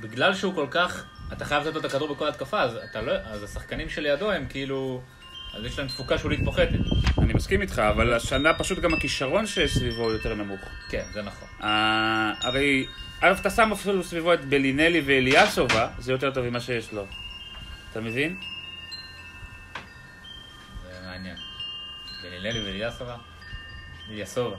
[0.00, 3.12] בגלל שהוא כל כך, אתה חייב לתת לו את הכדור בכל התקפה, אז, אתה לא,
[3.12, 5.00] אז השחקנים שלידו הם כאילו,
[5.54, 6.78] אז יש להם תפוקה שולית פוחתת.
[7.18, 10.60] אני מסכים איתך, אבל השנה פשוט גם הכישרון שסביבו הוא יותר נמוך.
[10.90, 11.48] כן, זה נכון.
[11.62, 12.86] אה, הרי,
[13.20, 17.06] אגב, אתה שם אפילו סביבו את בלינלי ואליאסובה, זה יותר טוב ממה שיש לו.
[17.92, 18.36] אתה מבין?
[22.40, 23.16] ובלינלי ואיליאסובה?
[24.10, 24.56] איליאסובה.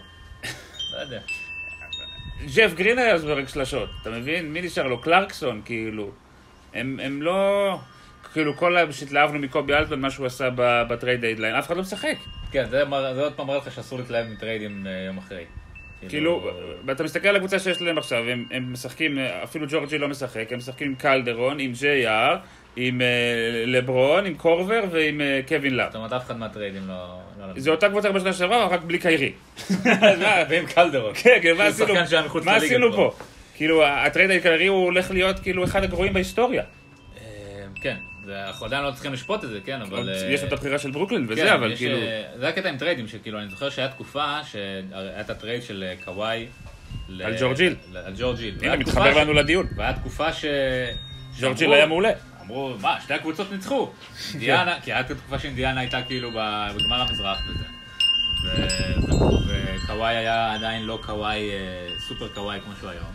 [0.94, 1.20] לא יודע.
[2.56, 4.54] ג'ף גרין היה זורק שלשות, אתה מבין?
[4.54, 5.02] מי נשאר לו?
[5.02, 6.12] קלרקסון, כאילו.
[6.74, 7.80] הם, הם לא...
[8.34, 8.92] כאילו, כל ה...
[8.94, 12.16] שהתלהבנו מקובי אלטמן, מה שהוא עשה ב- ב trade deadline, אף אחד לא משחק.
[12.52, 15.44] כן, זה, מר- זה עוד פעם מראה לך שאסור להתלהב מטריידים אה, יום אחרי.
[16.10, 16.50] כאילו,
[16.86, 20.52] ואתה מסתכל על הקבוצה שיש להם עכשיו, הם, הם משחקים, אפילו ג'ורג' היל לא משחק,
[20.52, 22.38] הם משחקים עם קלדרון, עם ג'יי-אר,
[22.76, 23.08] עם אה,
[23.66, 25.88] לברון, עם קורבר ועם אה, קווין לאב.
[25.88, 27.20] זאת אומרת, אף אחד מהטריידים לא...
[27.48, 29.32] לא זה אותה קבוצה בשנה שעברה, רק בלי קיירי.
[30.50, 31.14] ועם קלדרון.
[31.16, 31.58] כן, כן,
[32.46, 32.94] מה עשינו?
[32.94, 33.12] פה?
[33.56, 36.64] כאילו, ה trade העיקרי הוא הולך להיות כאילו אחד הגרועים בהיסטוריה.
[37.18, 37.24] אה,
[37.82, 37.96] כן,
[38.30, 40.10] אנחנו עדיין לא צריכים לשפוט את זה, כן, אבל...
[40.10, 41.98] אה, יש את הבחירה של ברוקלין וזה, כן, אבל כאילו...
[41.98, 45.84] אה, זה הקטע עם טריידים, שכאילו, אני זוכר שהיה תקופה שהיה את ה trade של
[46.06, 46.48] קוואי.
[47.24, 47.76] על ג'ורג' היל.
[48.06, 48.56] על ג'ורג' היל.
[48.62, 49.68] הנה, מתחבר לנו לדיון.
[49.76, 50.46] והיה תקופה ש...
[51.40, 52.12] ג'ורג' היל היה מעולה.
[52.50, 53.92] אמרו, מה, שתי הקבוצות ניצחו.
[54.34, 57.64] אינדיאנה, כי הייתה תקופה שאינדיאנה הייתה כאילו בגמר המזרח וזה.
[59.48, 61.56] וקוואי היה עדיין לא קוואי, אה,
[62.08, 63.06] סופר קוואי כמו שהוא היום.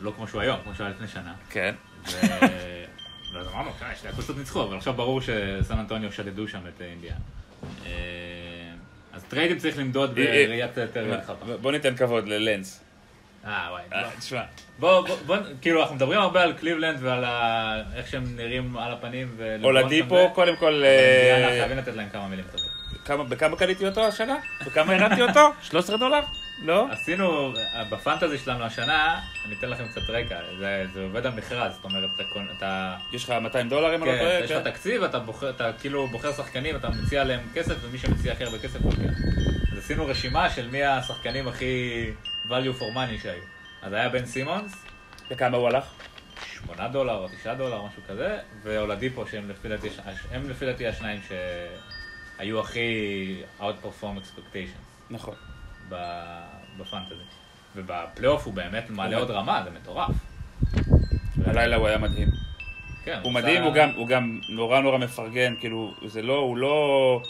[0.00, 1.34] לא כמו שהוא היום, כמו שהוא היה לפני שנה.
[1.50, 1.74] כן.
[3.32, 6.86] ואז אמרנו, "אה, שתי הקבוצות ניצחו, אבל עכשיו ברור שסן אנטוניו שדדו שם את אה,
[6.86, 7.18] אינדיאנה.
[9.12, 11.56] אז טריידים צריך למדוד בראיית יותר רחבה.
[11.56, 12.84] בוא ניתן כבוד ללנס.
[13.46, 13.82] אה, וואי.
[13.92, 14.08] אה, לא.
[14.18, 14.42] תשמע,
[14.78, 17.74] בוא, בוא, בוא, כאילו, אנחנו מדברים הרבה על קליבלנד ועל ה...
[17.94, 19.36] איך שהם נראים על הפנים.
[19.62, 20.82] אולדיפו, וזה, קודם כל...
[20.84, 22.68] אה, אינדיאנה חייבים לתת להם כמה מילים טובות.
[23.04, 24.36] כמה- בכמה קניתי אותו השנה?
[24.66, 25.40] בכמה הרמתי אותו?
[25.70, 26.20] 13 דולר?
[26.64, 26.86] לא?
[26.90, 27.52] עשינו,
[27.90, 32.10] בפנטזי שלנו השנה, אני אתן לכם קצת רקע, זה, זה עובד על מכרז, זאת אומרת,
[32.16, 32.22] אתה,
[32.58, 34.38] אתה, יש לך 200 דולר אם אני לא כן, טועה?
[34.40, 38.32] יש לך תקציב, אתה, בוחר, אתה כאילו בוחר שחקנים, אתה מציע להם כסף, ומי שמציע
[38.32, 38.98] הכי הרבה כסף לוקח.
[39.88, 42.04] עשינו רשימה של מי השחקנים הכי
[42.48, 43.42] value for money שהיו.
[43.82, 44.84] אז היה בן סימונס,
[45.30, 45.84] בכמה הוא הלך?
[46.44, 49.88] 8 דולר או 9 דולר, משהו כזה, ואולדיפו, שהם לפי דעתי,
[50.30, 51.20] הם לפי דעתי השניים
[52.38, 55.34] שהיו הכי outperform expectations נכון.
[56.78, 57.14] בפנטזי.
[57.76, 60.14] ובפלייאוף הוא באמת מעלה עוד רמה, זה מטורף.
[61.46, 62.28] הלילה הוא היה מדהים.
[63.04, 63.62] כן, הוא מדהים,
[63.96, 67.22] הוא גם נורא נורא מפרגן, כאילו, זה לא, הוא לא...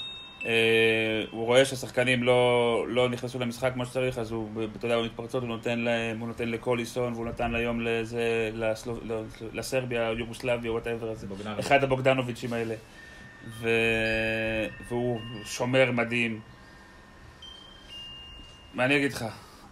[0.48, 5.42] אה, הוא רואה שהשחקנים לא, לא נכנסו למשחק כמו שצריך, אז הוא, אתה יודע, במתפרצות
[5.42, 11.14] הוא נותן להם, הוא נותן לקוליסון, והוא נתן היום לזה, לסלו, לא, לסרביה, יוגוסלביה, וואטאבר,
[11.14, 11.66] זה בוגדנוביץ'.
[11.66, 12.74] אחד הבוגדנוביצ'ים האלה.
[13.48, 13.68] ו...
[14.88, 16.40] והוא שומר מדהים.
[18.74, 19.24] מה אני אגיד לך?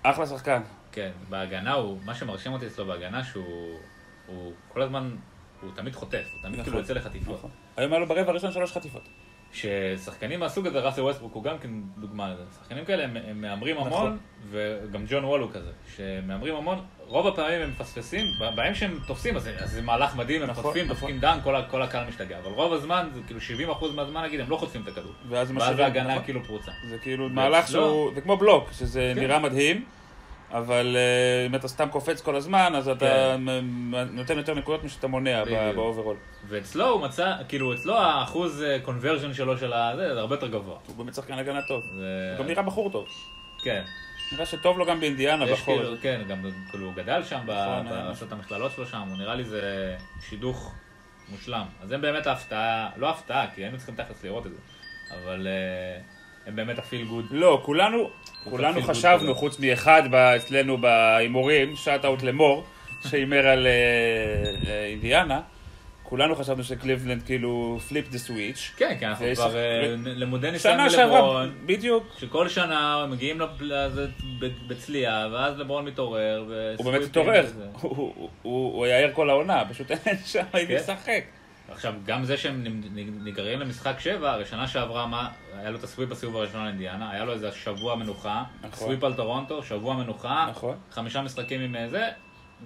[0.03, 0.63] אחלה שחקן.
[0.93, 3.79] כן, בהגנה הוא, מה שמרשים אותי אצלו בהגנה שהוא
[4.27, 5.17] הוא כל הזמן,
[5.61, 6.65] הוא תמיד חוטף, הוא תמיד נכון.
[6.65, 7.39] כאילו יוצא לחטיפות.
[7.39, 7.51] נכון.
[7.77, 9.09] היום היה לו ברבע הראשון שלוש חטיפות.
[9.57, 12.43] ששחקנים מהסוג הזה, ראסל ווסטברוק הוא גם כן דוגמה לזה.
[12.61, 14.19] שחקנים כאלה הם, הם מהמרים המון, נכון.
[14.51, 19.49] וגם ג'ון וול הוא כזה, שמהמרים המון, רוב הפעמים הם מפספסים, בהם שהם תופסים, אז,
[19.59, 20.97] אז זה מהלך מדהים, הם נכון, חוטפים, נכון.
[20.97, 23.41] דופקים דן, כל, כל הקהל משתגע, אבל רוב הזמן, זה כאילו
[23.81, 25.13] 70% מהזמן נגיד, הם לא חוטפים את הכדור.
[25.29, 26.25] ואז ההגנה נכון.
[26.25, 26.71] כאילו פרוצה.
[26.89, 27.71] זה כאילו מהלך לא.
[27.71, 29.21] שהוא, זה כמו בלוק, שזה כן.
[29.21, 29.85] נראה מדהים,
[30.51, 33.41] אבל אה, אם אתה סתם קופץ כל הזמן, אז אתה כן.
[34.13, 35.45] נותן יותר נקודות משאתה מונע.
[35.75, 36.17] ב overall.
[36.49, 40.77] ואצלו הוא מצא, כאילו אצלו האחוז conversion שלו של הזה, זה הרבה יותר גבוה.
[40.87, 41.83] הוא באמת שחקן הגנה טוב.
[41.83, 43.07] הוא גם נראה בחור טוב.
[43.65, 43.83] כן.
[44.33, 45.77] נראה שטוב לו גם באינדיאנה בחור.
[45.83, 49.19] כאילו, כן, גם כאילו הוא גדל שם, ב- נכון, לעשות את המכללות שלו שם, הוא
[49.19, 49.97] נראה לי זה
[50.29, 50.75] שידוך
[51.29, 51.65] מושלם.
[51.83, 54.59] אז הם באמת ההפתעה, לא הפתעה, כי היינו צריכים תכלס לראות את זה,
[55.15, 56.01] אבל אה,
[56.47, 57.25] הם באמת ה feel good.
[57.31, 58.11] לא, כולנו,
[58.51, 59.35] כולנו חשבנו.
[59.35, 62.65] חוץ מאחד אצלנו בהימורים, shout out למור,
[63.09, 65.41] שהימר על אה, אינדיאנה,
[66.03, 68.73] כולנו חשבנו שקליבלנד כאילו flip the switch.
[68.77, 74.07] כן, כי אנחנו כבר אה, למודי ניסיון שנה שעברה, בדיוק, שכל שנה מגיעים לפ- לזה
[74.69, 76.45] בצליעה, ואז לברון מתעורר,
[76.77, 77.45] הוא באמת התעורר.
[77.81, 80.79] הוא- הוא- הוא הוא יער כל העונה, פשוט אין שם הייתי כן.
[80.79, 81.25] לשחק.
[81.71, 82.65] עכשיו, גם זה שהם
[83.25, 86.69] נגררים למשחק שבע, הרי שנה שעברה, מה, היה לו את ה sweep בסיבוב הראשון על
[86.69, 88.71] אינדיאנה, היה לו איזה שבוע מנוחה, נכון.
[88.71, 90.77] sweep על טורונטו, שבוע מנוחה, נכון.
[90.91, 92.09] חמישה משחקים עם אה, זה,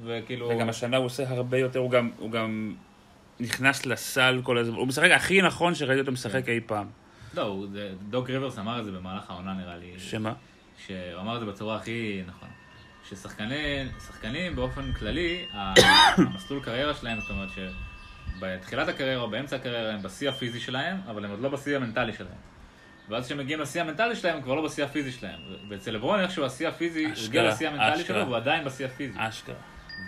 [0.04, 0.48] וכאילו...
[0.48, 2.74] וגם השנה הוא עושה הרבה יותר, הוא גם, הוא גם
[3.40, 6.52] נכנס לסל כל הזמן, הוא משחק הכי נכון שראיתי אותו משחק כן.
[6.52, 6.86] אי פעם.
[7.34, 10.32] לא, זה- דוק ריברס אמר את זה במהלך העונה נראה לי, שמה?
[10.86, 12.50] שהוא אמר את זה בצורה הכי נכונה.
[13.08, 15.44] ששחקנים שחקנים באופן כללי,
[16.16, 17.48] המסלול קריירה שלהם, זאת אומרת
[18.40, 22.12] שבתחילת הקריירה או באמצע הקריירה הם בשיא הפיזי שלהם, אבל הם עוד לא בשיא המנטלי
[22.12, 22.31] שלהם.
[23.09, 25.38] ואז כשהם מגיעים לשיא המנטלי שלהם, הם כבר לא בשיא הפיזי שלהם.
[25.68, 28.05] ואצל לברון איכשהו השיא הפיזי, הוא הגיע לשיא המנטלי.
[28.05, 29.18] שלו, והוא עדיין בשיא הפיזי.
[29.18, 29.55] אשכרה.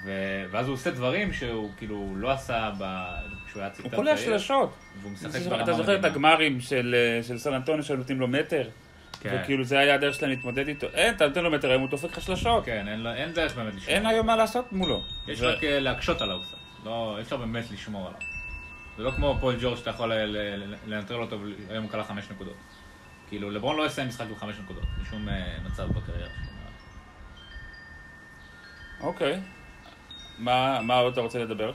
[0.07, 3.05] ו- ואז הוא עושה דברים שהוא כאילו לא עשה ב...
[3.47, 3.95] כשהוא היה הוא צעיר.
[3.97, 4.75] קולע שלשות.
[5.01, 6.07] והוא משחק אתה ברמה זוכר את מדהימה.
[6.33, 8.68] הגמרים של אה, של סן אנטוניו שנותנים לו מטר?
[9.21, 9.40] כן.
[9.42, 10.87] וכאילו זה היה הדרך שלהם להתמודד איתו.
[10.95, 12.64] אין, אתה נותן לו מטר, היום הוא דופק לך שלשות.
[12.64, 13.95] כן, אין אין דרך באמת לשמור.
[13.95, 15.03] אין היום מה לעשות מולו.
[15.29, 16.57] יש ו- רק אה, להקשות עליו קצת.
[16.85, 18.21] לא, אי אפשר באמת לשמור עליו.
[18.97, 20.12] זה לא כמו פול ג'ורג' שאתה יכול
[20.87, 22.57] לנטרל אותו, והיום הוא קלע חמש נקודות.
[23.29, 26.29] כאילו, לברון לא יסיים משחק בחמש נקודות, בשום אה, מצב בקריירה.
[29.01, 29.40] אוקיי.
[30.38, 31.73] מה מה עוד אתה רוצה לדבר?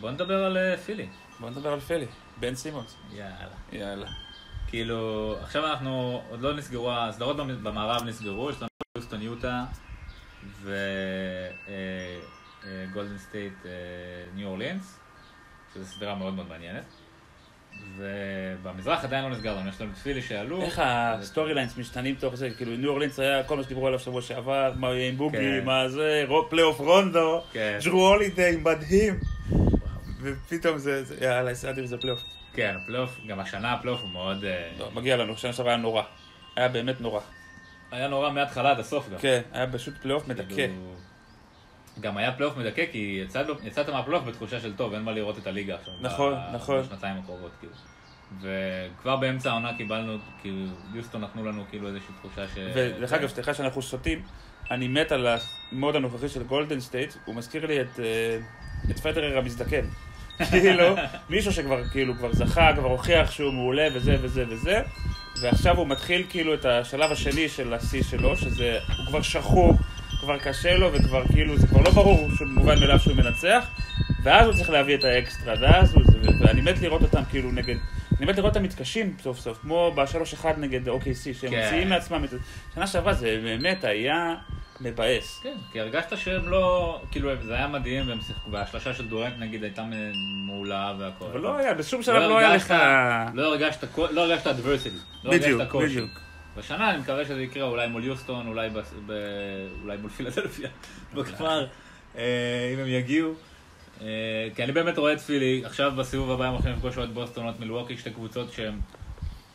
[0.00, 1.08] בוא נדבר על אה, פילי.
[1.40, 2.06] בוא נדבר על פילי.
[2.40, 2.96] בן סימונס.
[3.12, 3.34] יאללה.
[3.72, 4.06] יאללה.
[4.66, 9.64] כאילו, עכשיו אנחנו, עוד לא נסגרו, הסדרות במ- במערב נסגרו, יש לנו יוסטון יוטה
[12.64, 13.52] וגולדן סטייט
[14.34, 14.98] ניו אורלינס,
[15.74, 16.84] שזו סדרה מאוד מאוד מעניינת.
[17.96, 20.62] ובמזרח עדיין לא נסגר לנו, יש לנו את פילי שעלו.
[20.62, 23.98] איך ה story lines משתנים תוך זה, כאילו ניו אורלינס היה כל מה שדיברו עליו
[23.98, 25.64] שבוע שעבר, מה יהיה עם בוגי, כן.
[25.64, 27.78] מה זה, פלייאוף רונדו, כן.
[27.84, 29.20] ג'רו הולידיי, מדהים.
[30.22, 32.20] ופתאום זה, יאללה, סעדים זה פלייאוף.
[32.52, 34.44] כן, הפלייאוף, גם השנה הפלייאוף הוא מאוד...
[34.44, 36.02] אה, לא, מגיע לנו, שנה שעברה היה נורא.
[36.56, 37.20] היה באמת נורא.
[37.90, 39.18] היה נורא מההתחלה עד הסוף גם.
[39.18, 40.66] כן, היה פשוט פלייאוף מדכא.
[42.00, 45.46] גם היה פלייאוף מדכא, כי יצאת, יצאת מהפלייאוף בתחושה של טוב, אין מה לראות את
[45.46, 45.94] הליגה עכשיו.
[46.00, 46.82] נכון, ב- נכון.
[46.82, 47.72] בשנתיים הקרובות, כאילו.
[48.40, 52.58] וכבר באמצע העונה קיבלנו, כאילו, יוסטון נתנו לנו כאילו איזושהי תחושה ש...
[52.74, 54.22] ודרך אגב, סליחה שאנחנו סוטים,
[54.70, 55.26] אני מת על
[55.72, 58.38] ה mood הנוכחי של גולדן סטייט, הוא מזכיר לי את, אה,
[58.90, 59.84] את פדרר המזדקן.
[60.50, 60.94] כאילו,
[61.30, 64.82] מישהו שכבר כאילו כבר זכה, כבר הוכיח שהוא מעולה וזה וזה וזה,
[65.42, 69.80] ועכשיו הוא מתחיל כאילו את השלב השני של השיא שלו, שזה, הוא כבר שחוק,
[70.20, 73.66] כבר קשה לו, וכבר כאילו, זה כבר לא ברור שהוא מובן מאליו שהוא מנצח,
[74.22, 76.02] ואז הוא צריך להביא את האקסטרה, ואז הוא,
[76.40, 77.76] ואני מת לראות אותם כאילו נגד,
[78.18, 81.62] אני מת לראות אותם מתקשים סוף סוף, כמו ב-3-1 נגד OKC, שהם כן.
[81.64, 82.38] מוציאים מעצמם את זה.
[82.74, 84.34] שנה שעברה זה באמת היה
[84.80, 85.40] מבאס.
[85.42, 87.00] כן, כי הרגשת שהם לא...
[87.10, 89.84] כאילו, זה היה מדהים, והם שיחקו, וההשלשה של דורנט נגיד הייתה
[90.46, 91.24] מעולה והכל.
[91.24, 92.74] אבל לא היה, בשום שלב לא היה לך...
[93.34, 95.24] לא הרגשת, לא הרגשת adversity.
[95.24, 95.62] לא בדיוק.
[95.74, 96.29] בדיוק.
[96.56, 99.12] בשנה אני מקווה שזה יקרה אולי מול יוסטון, אולי, בס- ב...
[99.82, 100.68] אולי מול פילדלפיה,
[101.14, 101.66] בגמר,
[102.16, 103.34] אה, אם הם יגיעו.
[104.00, 104.06] אה,
[104.54, 107.60] כי אני באמת רואה את פילי, עכשיו בסיבוב הבא הם הולכים לפגוש עוד בוסטון, עוד
[107.60, 108.78] מילווקי, שתי קבוצות שהן,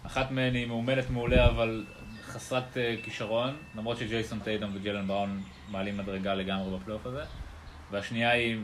[0.03, 1.85] אחת מהן היא מאומנת מעולה, אבל
[2.25, 7.23] חסרת אה, כישרון, למרות שג'ייסון טייטום וג'לן בראון מעלים מדרגה לגמרי בפלייאוף הזה.
[7.91, 8.57] והשנייה היא,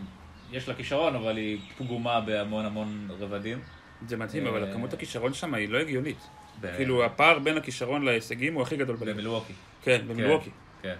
[0.51, 3.59] יש לה כישרון, אבל היא פגומה בהמון המון רבדים.
[4.07, 6.27] זה מדהים, אה, אבל כמות הכישרון שם היא לא הגיונית.
[6.61, 9.13] ב- כאילו, הפער בין הכישרון להישגים הוא הכי גדול בליגה.
[9.13, 9.53] במילווקי.
[9.83, 10.49] כן, במילווקי.
[10.81, 10.95] כן.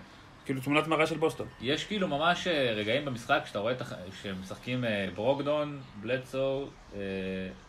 [0.46, 1.48] כאילו, תמונת מראה של בוסטון.
[1.62, 3.94] יש כאילו ממש אה, רגעים במשחק שאתה רואה את הח-
[4.24, 7.00] שמשחקים אה, ברוקדון, בלדסו, אה,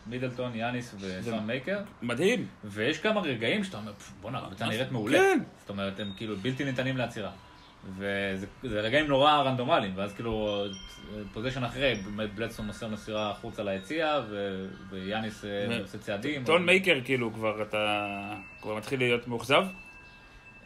[0.07, 2.47] מידלטון, יאניס וסון מייקר, מדהים.
[2.63, 5.17] ויש כמה רגעים שאתה אומר, "פפ, בואנה, הקבוצה נראית מעולה.
[5.17, 5.39] כן.
[5.59, 7.31] זאת אומרת, הם כאילו בלתי ניתנים לעצירה.
[7.89, 10.65] וזה זה רגעים נורא רנדומליים, ואז כאילו
[11.33, 14.21] פוזיישן אחרי, באמת בלדסון מוסר מסירה החוצה ליציע,
[14.89, 16.43] ויאניס אה, עושה צעדים.
[16.43, 18.33] טון מייקר, כאילו, כבר אתה...
[18.61, 19.63] כבר מתחיל להיות מאוכזב?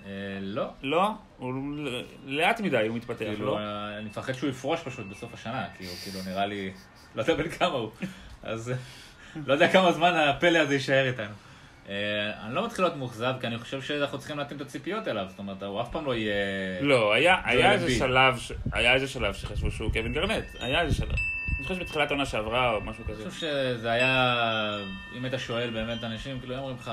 [0.05, 0.69] אה, לא.
[0.83, 1.11] לא.
[1.37, 1.53] הוא
[2.25, 3.59] לאט מדי, הוא מתפתח, כאילו, לא?
[3.59, 6.71] אה, אני מפחד שהוא יפרוש פשוט בסוף השנה, כי הוא כאילו נראה לי,
[7.15, 7.91] לא יודע בן כמה הוא,
[8.43, 8.73] אז
[9.45, 11.33] לא יודע כמה זמן הפלא הזה יישאר איתנו.
[11.89, 15.25] אה, אני לא מתחיל להיות מאוכזב, כי אני חושב שאנחנו צריכים להתאים את הציפיות אליו,
[15.29, 16.33] זאת אומרת, הוא אף פעם לא יהיה...
[16.81, 17.91] לא, היה, היה איזה.
[17.91, 18.51] שלב, ש...
[18.71, 21.15] היה איזה שלב שחשבו שהוא קווין גרנט, היה איזה שלב.
[21.57, 23.23] אני חושב שבתחילת העונה שעברה או משהו כזה.
[23.23, 24.79] אני חושב שזה היה,
[25.17, 26.91] אם היית שואל באמת אנשים, כאילו, הם אומרים לך,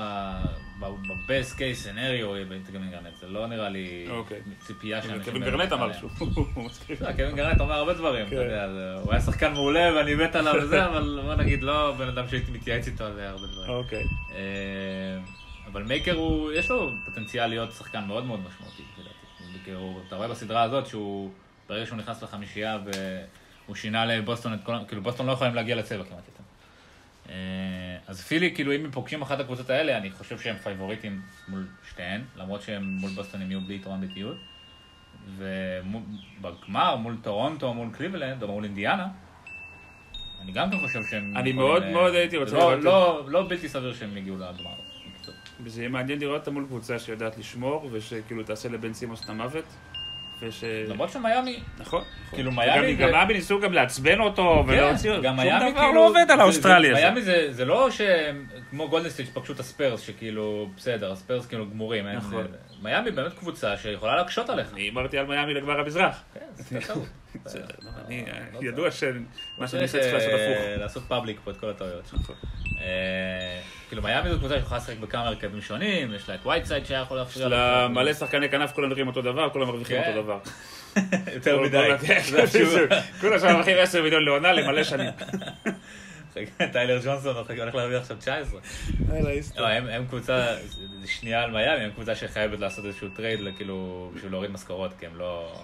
[0.79, 4.39] ב-best case scenario, הייתי גם גרנט, זה לא נראה לי אוקיי.
[4.59, 5.23] ציפייה אבל שאנשים...
[5.33, 5.93] קווין גרנט אמר.
[5.93, 6.09] שהוא
[6.55, 6.95] הוא מסכים.
[7.01, 8.41] לא, קווין גרנט אומר הרבה דברים, אתה כן.
[8.41, 12.07] יודע, זה- הוא היה שחקן מעולה ואני מת עליו וזה, אבל בוא נגיד לא בן
[12.07, 13.69] אדם שהייתי מתייעץ איתו על הרבה דברים.
[13.69, 14.03] אוקיי.
[14.35, 15.17] אה,
[15.71, 19.71] אבל מייקר הוא, יש לו פוטנציאל להיות שחקן מאוד מאוד משמעותי, לדעתי.
[20.07, 21.31] אתה רואה בסדרה הזאת שהוא,
[21.69, 26.03] ברגע שהוא נכנס לחמישייה והוא שינה לבוסטון את כל, כאילו בוסטון לא יכולים להגיע לצבע
[26.03, 26.43] כמעט יותר.
[28.07, 32.21] אז פילי, כאילו אם הם פוגשים אחת הקבוצות האלה, אני חושב שהם פייבוריטים מול שתיהן,
[32.35, 34.37] למרות שהם מול בוסטון הם יהיו בלי יתרון ביתיות.
[35.37, 39.07] ובגמר, מול טורונטו, מול קליבלנד, או מול אינדיאנה,
[40.41, 41.37] אני גם כן חושב שהם...
[41.37, 44.75] אני מאוד אה, מאוד הייתי רוצה לא, לראות לא, לא בלתי סביר שהם יגיעו לגמר.
[45.63, 49.65] וזה יהיה מעניין לראות אותה מול קבוצה שיודעת לשמור, ושכאילו תעשה לבן סימונס את המוות.
[50.41, 50.63] וש...
[50.87, 51.83] למרות שמיאמי, נכון.
[52.01, 52.03] נכון.
[52.35, 55.21] כאילו, וגם- מיאמי גם מיאמי ניסו גם לעצבן אותו ולהוציא אותו.
[55.23, 55.93] גם שום מיאמי דבר כאילו...
[55.95, 57.01] לא עובד על האוסטרלי ה- הזה.
[57.01, 61.65] מיאמי זה, זה לא שהם, כמו גולדן סטייט פגשו את הספיירס, שכאילו, בסדר, הספיירס כאילו
[61.69, 62.07] גמורים.
[62.07, 62.47] נכון.
[62.81, 64.73] מיאמי באמת קבוצה שיכולה להקשות עליך.
[64.73, 66.23] אני אמרתי על מיאמי לגמר המזרח.
[66.33, 67.07] כן, זה טעות.
[67.45, 70.79] בסדר, לא, אני, לא ידוע שמה שאני עושה צריך לעשות אה, הפוך.
[70.79, 72.11] לעשות public פה את כל הטעויות.
[72.13, 72.35] נכון.
[72.81, 77.01] אה, כאילו מיאמי זו קבוצה שיכולה לשחק בכמה הרכבים שונים, יש לה את וייטסייד שהיה
[77.01, 77.47] יכול יש להפריע.
[77.47, 77.91] לה לך.
[77.91, 80.09] מלא שחקני כנף, כולם נראים אותו דבר, כולם מרוויחים כן.
[80.09, 80.39] אותו דבר.
[81.35, 81.89] יותר מדי.
[82.07, 82.21] כן.
[83.21, 85.11] כולם שם מרוויחים 10 מיליון לעונה למלא שנים.
[86.71, 88.59] טיילר ג'ונסון הולך להרוויח עכשיו 19.
[89.57, 90.57] לא, הם, קבוצה,
[91.05, 95.15] שנייה על מיאמי, הם קבוצה שחייבת לעשות איזשהו trade, כאילו, בשביל להוריד משכורות, כי הם
[95.15, 95.63] לא...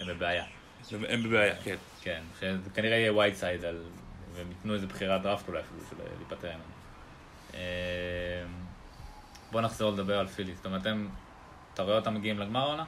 [0.00, 0.44] הם בבעיה.
[0.92, 1.76] הם בבעיה, כן.
[2.00, 3.64] כן, שזה כנראה יהיה וייטסייד.
[3.64, 6.62] והם ייתנו איזה בחירת דראפט אולי אפילו, בשביל להיפטר ממנו.
[7.54, 7.60] אה,
[9.52, 10.54] בוא נחזור לדבר על פילי.
[10.54, 11.08] זאת אומרת, הם...
[11.74, 12.84] אתה רואה אותם מגיעים לגמר העונה?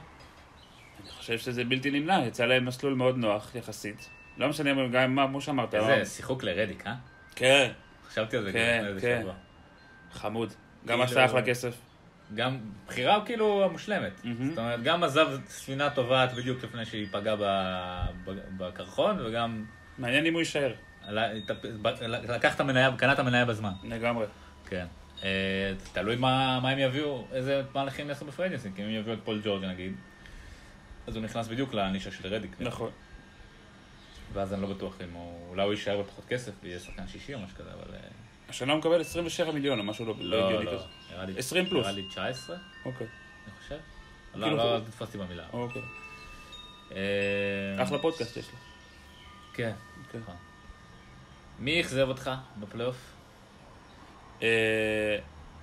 [1.01, 4.09] אני חושב שזה בלתי נמנע, יצא להם מסלול מאוד נוח יחסית.
[4.37, 5.75] לא משנה גם מה, כמו שאמרת.
[5.75, 6.95] איזה שיחוק לרדיק, אה?
[7.35, 7.71] כן,
[8.09, 9.19] חשבתי על זה כן, כן.
[9.21, 9.33] שבוע.
[10.11, 10.49] חמוד.
[10.49, 11.75] גם כאילו- עשה אחלה כסף.
[12.35, 14.11] גם בחירה כאילו המושלמת.
[14.23, 14.49] מהמם.
[14.49, 17.35] זאת אומרת, גם עזב ספינה טובעת בדיוק לפני שהיא פגעה
[18.57, 19.65] בקרחון, וגם
[19.97, 20.73] מעניין אם הוא יישאר.
[22.07, 23.71] לקח את המניה, קנה את המניה בזמן.
[23.83, 24.25] לגמרי.
[24.65, 24.85] כן.
[25.23, 29.19] אה, תלוי מה מה הם יביאו, איזה מהלכים יעשו בטריידים, כי אם הם יביאו את
[29.23, 29.93] פול ג'ורג' נגיד,
[31.07, 32.51] אז הוא נכנס בדיוק לנישה של רדיק.
[32.59, 32.91] נכון.
[34.33, 37.39] ואז אני לא בטוח אם הוא, אולי הוא יישאר בפחות כסף ויהיה שחקן שישי או
[37.39, 37.95] משהו כזה, אבל...
[38.49, 40.83] השנה הוא מקבל 27 מיליון או משהו לא לא לא, הגיוני לא, כזה.
[41.11, 41.81] נראה לי- 20 פלוס.
[41.85, 43.07] נראה לי 19, אוקיי.
[43.47, 43.77] אני חושב.
[44.33, 45.43] כאילו, לא, לא, תתפסתי במילה.
[45.53, 45.81] אוקיי.
[46.91, 46.97] אה,
[47.83, 48.57] אחלה פודקאסט יש לו.
[49.53, 49.71] כן.
[50.05, 50.19] אוקיי.
[50.19, 50.35] נכון.
[51.59, 52.95] מי אכזב אותך בפלייאוף?
[54.43, 55.17] אה,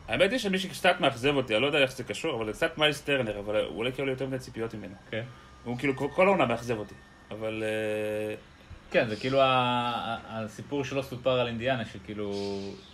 [0.09, 2.79] האמת היא שמי שקצת מאכזב אותי, אני לא יודע איך זה קשור, אבל זה קצת
[2.79, 4.95] מיילס טרנר, אבל הוא עולה כאילו יותר מדי ציפיות ממנו.
[5.11, 5.25] כן.
[5.65, 6.95] הוא כאילו כל- כל העונה מאכזב אותי.
[7.31, 8.35] אבל אה,
[8.97, 9.39] כן, זה כאילו
[10.29, 12.31] הסיפור שלא סופר על אינדיאנה, שכאילו...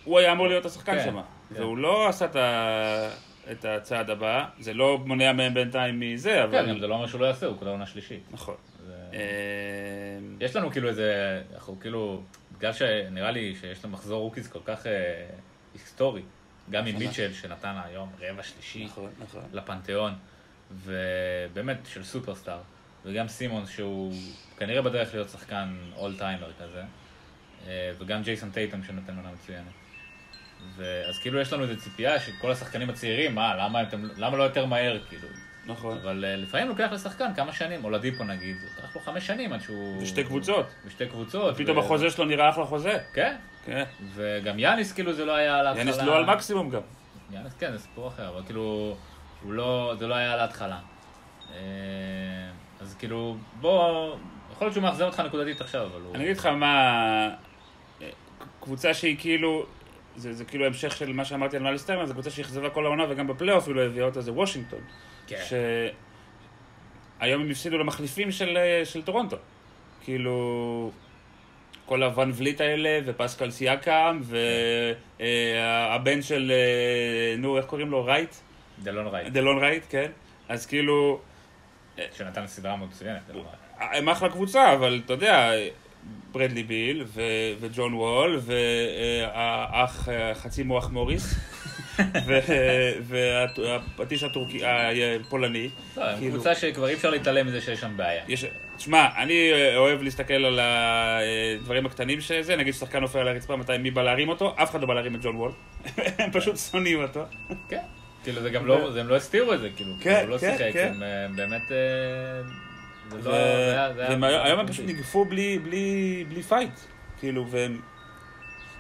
[0.05, 1.21] הוא היה אמור להיות השחקן כן, שם.
[1.55, 1.61] כן.
[1.63, 3.09] והוא לא עשה את ה-
[3.53, 6.69] את הצעד הבא, זה לא מונע מהם בינתיים מזה, כן, אבל...
[6.69, 8.23] גם זה לא אומר שהוא לא יעשה, הוא כבר עונה שלישית.
[8.31, 8.55] נכון.
[8.87, 9.19] זה- אה,
[10.41, 12.23] יש לנו כאילו איזה, אנחנו כאילו,
[12.59, 15.27] בגלל שנראה לי שיש לנו מחזור rookies כל כך אה,
[15.75, 16.23] היסטורי,
[16.71, 17.03] גם עם ממש.
[17.03, 19.43] מיטשל שנתן היום רבע שלישי נכון, נכון.
[19.53, 20.13] לפנתיאון,
[20.71, 22.59] ובאמת של סופרסטאר,
[23.05, 24.13] וגם סימונס שהוא
[24.57, 26.83] כנראה בדרך להיות שחקן אול טיימר כזה,
[27.67, 29.73] אה, וגם ג'ייסון טייטם שנותן עונה מצוינת.
[30.77, 34.67] ואז כאילו יש לנו איזו ציפייה שכל השחקנים הצעירים, מה, למה, אתם, למה לא יותר
[34.67, 35.29] מהר, כאילו.
[35.67, 35.99] נכון.
[35.99, 40.03] אבל אה, לפעמים לוקח לשחקן כמה שנים, אולדיפו נגיד, לקח לו חמש שנים עד שהוא...
[40.03, 40.67] ושתי קבוצות.
[40.87, 41.57] בשתי קבוצות.
[41.57, 42.99] פתאום ו- החוזה שלו נראה אחלה חוזה.
[43.15, 43.85] כן, כן.
[44.15, 45.85] וגם יאניס כאילו זה לא היה על ההתחלה.
[45.85, 46.81] יאניס לא על מקסימום גם.
[47.31, 48.97] יאניס כן, זה סיפור אחר, אבל כאילו,
[49.43, 50.79] הוא לא, זה לא היה על ההתחלה.
[52.83, 54.15] אה, אז כאילו, בוא,
[54.53, 56.15] יכול להיות שהוא מאכזב אותך נקודתית עכשיו, אבל הוא...
[56.15, 57.29] אני אגיד לך מה...
[58.61, 59.67] קבוצה שהיא כאילו...
[60.17, 63.05] זה, זה כאילו המשך של מה שאמרתי על מיילס טרנר, זו קבוצה שאכזבה כל העונה
[63.09, 64.81] וגם בפלייאוף היא לא הביאה אותה, זה וושינגטון.
[65.27, 65.43] כן.
[67.21, 69.37] שהיום הם הפסידו למחליפים של, של טורונטו.
[70.01, 70.91] כאילו...
[71.87, 74.21] כל הואן וליט האלה, ופסקל סיאקאם,
[75.21, 78.05] והבן של, אה, נו, איך קוראים לו?
[78.05, 78.35] רייט?
[78.83, 79.33] דלון רייט.
[79.33, 80.11] דלון רייט, כן.
[80.49, 81.21] אז כאילו...
[82.17, 83.45] שנתן סדרה מצוינת, דלון
[83.81, 83.93] רייט.
[83.99, 85.51] הם אחלה קבוצה, אבל אתה יודע,
[86.33, 87.23] ברדלי ביל, ו-
[87.61, 91.35] וג'ון וול, והאח, חצי מוח מוריס,
[93.07, 95.69] והפטיש הטורקי, הפולני.
[95.97, 98.25] לא, כאילו- קבוצה שכבר אי אפשר להתעלם מזה שיש שם בעיה.
[98.77, 103.91] תשמע, אני אוהב להסתכל על הדברים הקטנים שזה, נגיד ששחקן נופל על הרצפה, מתי מי
[103.91, 105.53] בא להרים אותו, אף אחד לא בא להרים את ג'ון וול.
[106.19, 107.21] הם פשוט שונאים אותו.
[107.69, 107.79] כן.
[108.23, 110.57] כאילו זה גם לא, זה- הם לא הסתירו את זה, כאילו, כן, הוא לא כן,
[110.59, 110.93] שיחק, כן.
[111.03, 111.63] הם באמת,
[114.45, 116.71] היום הם פשוט ניגפו בלי, בלי, בלי fight.
[117.21, 117.81] כאילו, והם...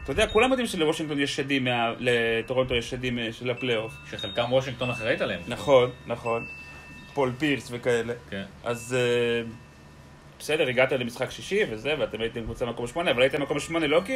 [0.04, 1.66] אתה יודע, כולם יודעים שלוושינגטון יש שדים,
[1.98, 3.92] לטורונטו יש שדים אה, של הפלייאוף.
[4.10, 5.40] שחלקם וושינגטון אחראית עליהם.
[5.48, 6.46] נכון, נכון.
[7.14, 8.12] פול פירס וכאלה.
[8.30, 8.42] כן.
[8.64, 9.42] אז אה,
[10.42, 14.02] בסדר, הגעת למשחק שישי וזה, ואתם הייתם קבוצה מקום שמונה, אבל הייתם מקום שמונה לא
[14.06, 14.12] כי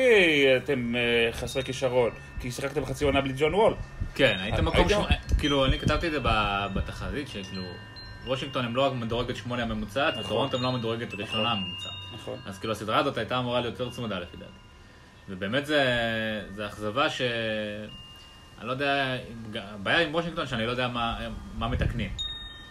[0.56, 2.10] אתם אה, חסרי כישרון,
[2.40, 3.74] כי שיחקתם חצי עונה בלי ג'ון וול.
[4.14, 6.18] כן, היית אז מקום הייתם- שמונה, כאילו, אני כתבתי את זה
[6.74, 7.62] בתחזית, שכאילו,
[8.26, 10.24] וושינגטון הם לא מדורגת שמונה הממוצעת, נכון.
[10.24, 11.92] וטורונטו הם לא מדורגת ראשונה הממוצעת.
[12.14, 12.38] נכון.
[12.46, 14.50] אז כאילו הסדרה הזאת הייתה אמורה להיות יותר צמודה לפי דעתי.
[15.28, 15.82] ובאמת זה,
[16.54, 17.20] זה אכזבה ש...
[18.58, 19.16] אני לא יודע,
[19.54, 21.18] הבעיה עם וושינגטון שאני לא יודע מה,
[21.58, 22.10] מה מתקנים.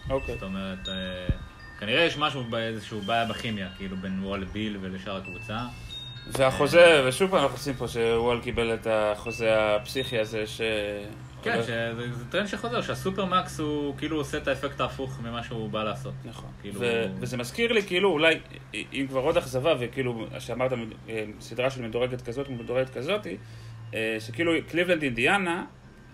[0.09, 0.33] אוקיי.
[0.33, 1.35] זאת אומרת, אה,
[1.79, 5.57] כנראה יש משהו, באיזשהו בעיה בכימיה, כאילו בין וול לביל ולשאר הקבוצה.
[6.27, 10.61] והחוזה, ושוב פעם אנחנו עושים פה שוול קיבל את החוזה הפסיכי הזה ש...
[11.43, 15.83] כן, שזה זה טרנד שחוזר, שהסופרמקס הוא כאילו עושה את האפקט ההפוך ממה שהוא בא
[15.83, 16.13] לעשות.
[16.25, 16.49] נכון.
[16.61, 18.39] כאילו- ו- וזה מזכיר לי, כאילו, אולי,
[18.73, 20.71] אם כבר עוד אכזבה, וכאילו, שאמרת,
[21.09, 23.27] אה, סדרה של מדורגת כזאת ומדורגת כזאת,
[23.93, 25.65] אה, שכאילו קליבלנד אינדיאנה,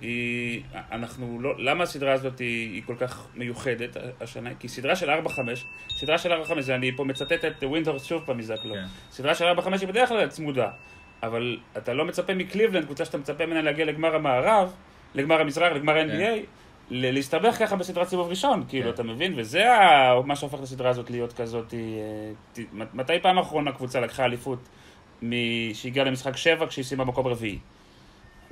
[0.01, 0.61] היא,
[0.91, 4.49] אנחנו לא, למה הסדרה הזאת היא, היא כל כך מיוחדת השנה?
[4.59, 5.13] כי סדרה של 4-5,
[5.99, 8.73] סדרה של 4-5, אני פה מצטט את ווינדהורסט שוב פעם מזאק לואו.
[8.75, 8.83] כן.
[9.11, 10.69] סדרה של 4-5 היא בדרך כלל צמודה,
[11.23, 14.73] אבל אתה לא מצפה מקליבלנד, קבוצה שאתה מצפה ממנה להגיע לגמר המערב,
[15.15, 16.39] לגמר המזרח, לגמר ה-NBA,
[16.89, 18.93] ל- להסתבך ככה בסדרת סיבוב ראשון, כאילו, כן.
[18.93, 19.33] אתה מבין?
[19.37, 19.65] וזה
[20.25, 21.73] מה שהופך את הסדרה הזאת להיות כזאת.
[21.73, 24.59] אה, מתי פעם אחרונה קבוצה לקחה אליפות
[25.21, 27.59] מ- שהגיעה למשחק שבע כשהיא סיימה מקום רביעי?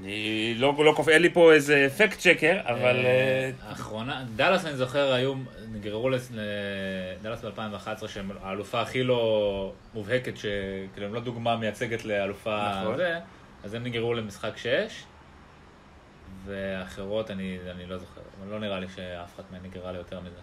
[0.04, 3.06] אני לא, לא קופא, אין לי פה איזה fact checker, אבל...
[3.06, 5.34] אה, האחרונה, דאלאס אני זוכר, היו,
[5.72, 12.98] נגררו לדאלאס ב-2011, שהם האלופה הכי לא מובהקת, שכאילו הם לא דוגמה מייצגת לאלופה נכון.
[12.98, 13.20] זה,
[13.64, 14.70] אז הם נגררו למשחק 6,
[16.46, 20.40] ואחרות אני, אני לא זוכר, לא נראה לי שאף אחת מהן נגררה ליותר מזה.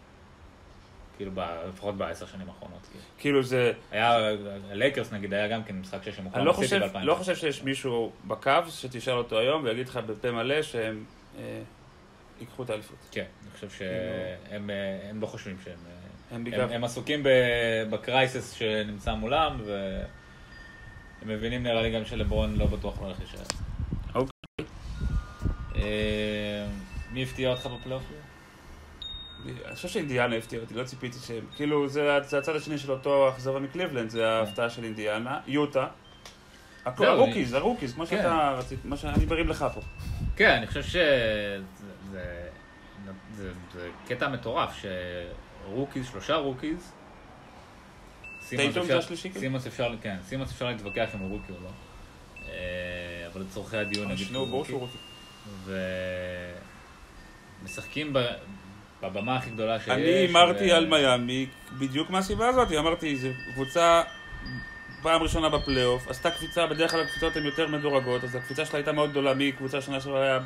[1.17, 2.87] כאילו, ב, לפחות בעשר שנים האחרונות.
[2.91, 3.05] כאילו.
[3.19, 3.73] כאילו זה...
[3.91, 4.19] היה,
[4.73, 8.13] לייקרס נגיד, היה גם כן משחק 6 שמוכן אני לא חושב, לא חושב שיש מישהו
[8.27, 11.05] בקו שתשאל אותו היום ויגיד לך בפה מלא שהם
[11.39, 11.63] אה,
[12.41, 12.97] ייקחו את האליפות.
[13.11, 15.79] כן, אני חושב שהם אה, הם לא חושבים שהם...
[15.87, 15.93] אה,
[16.31, 16.73] הם הם, בגלל...
[16.73, 23.07] הם עסוקים ב- בקרייסס שנמצא מולם, והם מבינים נראה לי גם שלברון לא בטוח לא
[23.07, 23.41] הולך להישאר.
[24.15, 24.67] אוקיי.
[25.77, 26.67] אה,
[27.11, 28.03] מי הפתיע אותך בפלייאוף?
[29.67, 31.45] אני חושב שאינדיאנה הפתיע אותי, לא ציפיתי שהם...
[31.57, 35.41] כאילו, זה, זה הצד השני של אותו אכזבה מקליבלנד, זה ההפתעה של אינדיאנה.
[35.47, 35.87] יוטה.
[36.85, 38.17] הכל, הרוקיז, הרוקיז, כמו כן.
[38.17, 39.81] שאתה רצית, מה שאני מרים לך פה.
[40.37, 41.59] כן, אני חושב שזה
[42.11, 42.43] זה,
[43.35, 44.83] זה, זה קטע מטורף,
[45.65, 46.93] שרוקיז, שלושה רוקיז,
[48.43, 51.69] סימונס טייטום אפשר- כן, סימונס אפשר להתווכח אם הוא רוקי או לא.
[52.49, 54.73] אה, אבל לצורכי הדיון נגיד שהוא רוקי.
[57.63, 58.13] ומשחקים.
[59.03, 59.89] בבמה הכי גדולה שיש.
[59.89, 61.47] אני הימרתי ו- על מיאמי
[61.79, 64.03] בדיוק מהסיבה הזאת, אמרתי, זו קבוצה
[65.03, 68.93] פעם ראשונה בפלייאוף, עשתה קפיצה, בדרך כלל הקפיצות הן יותר מדורגות, אז הקפיצה שלה הייתה
[68.93, 70.39] מאוד גדולה מקבוצה שנה שעברה היה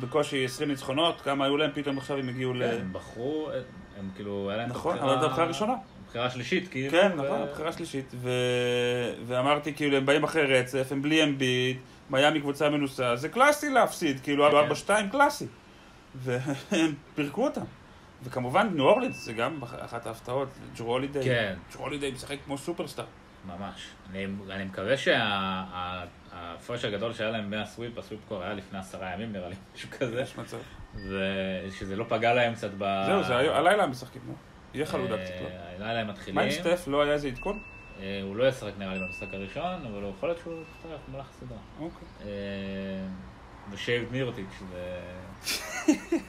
[0.00, 2.70] בקושי 20 ניצחונות, כמה היו להם, פתאום עכשיו הם הגיעו ל...
[2.70, 3.50] כן, הם בחרו,
[3.98, 5.74] הם כאילו, היה להם נכון, הבחירה- אבל זו הבחירה הראשונה.
[6.06, 6.90] הבחירה שלישית, כאילו.
[6.90, 8.30] כן, ו- נכון, הבחירה שלישית, ו...
[9.26, 11.76] ואמרתי, כאילו, הם באים אחרי רצף, הם בלי אמביט,
[12.10, 14.50] מיאמי קבוצה מנוסה, זה קלאסי להפסיד, כאילו,
[14.86, 15.00] כן.
[15.06, 15.46] 4-2 קלאסי.
[16.24, 17.60] והם פירקו אותם.
[18.22, 20.48] וכמובן, ניו אורלינס, זה גם אחת ההפתעות,
[20.78, 21.24] ג'רו הולידיי.
[21.24, 21.54] כן.
[21.72, 23.04] ג'רו הולידיי משחק כמו סופרסטאר.
[23.46, 23.86] ממש.
[24.10, 29.48] אני, אני מקווה שההפרש הגדול שהיה להם מהסוויפ, הסוויפ כבר היה לפני עשרה ימים נראה
[29.48, 30.58] לי, משהו כזה, יש מצב.
[30.94, 33.02] ושזה לא פגע להם קצת ב...
[33.06, 34.34] זהו, זה היום- הלילה הם משחקים, נו.
[34.74, 35.46] יהיה חלודה קצת, לא?
[35.48, 36.34] אה, הלילה הם מתחילים.
[36.34, 36.84] מה עם סטף?
[36.86, 37.62] לא היה איזה עדכון?
[38.00, 41.26] אה, הוא לא ישחק נראה לי במשחק הראשון, אבל הוא יכול להיות שהוא יצטרף במהלך
[41.30, 41.58] הסדרה.
[41.80, 42.08] אוקיי.
[43.70, 45.00] אה, ו shaved מירוטיץ', זה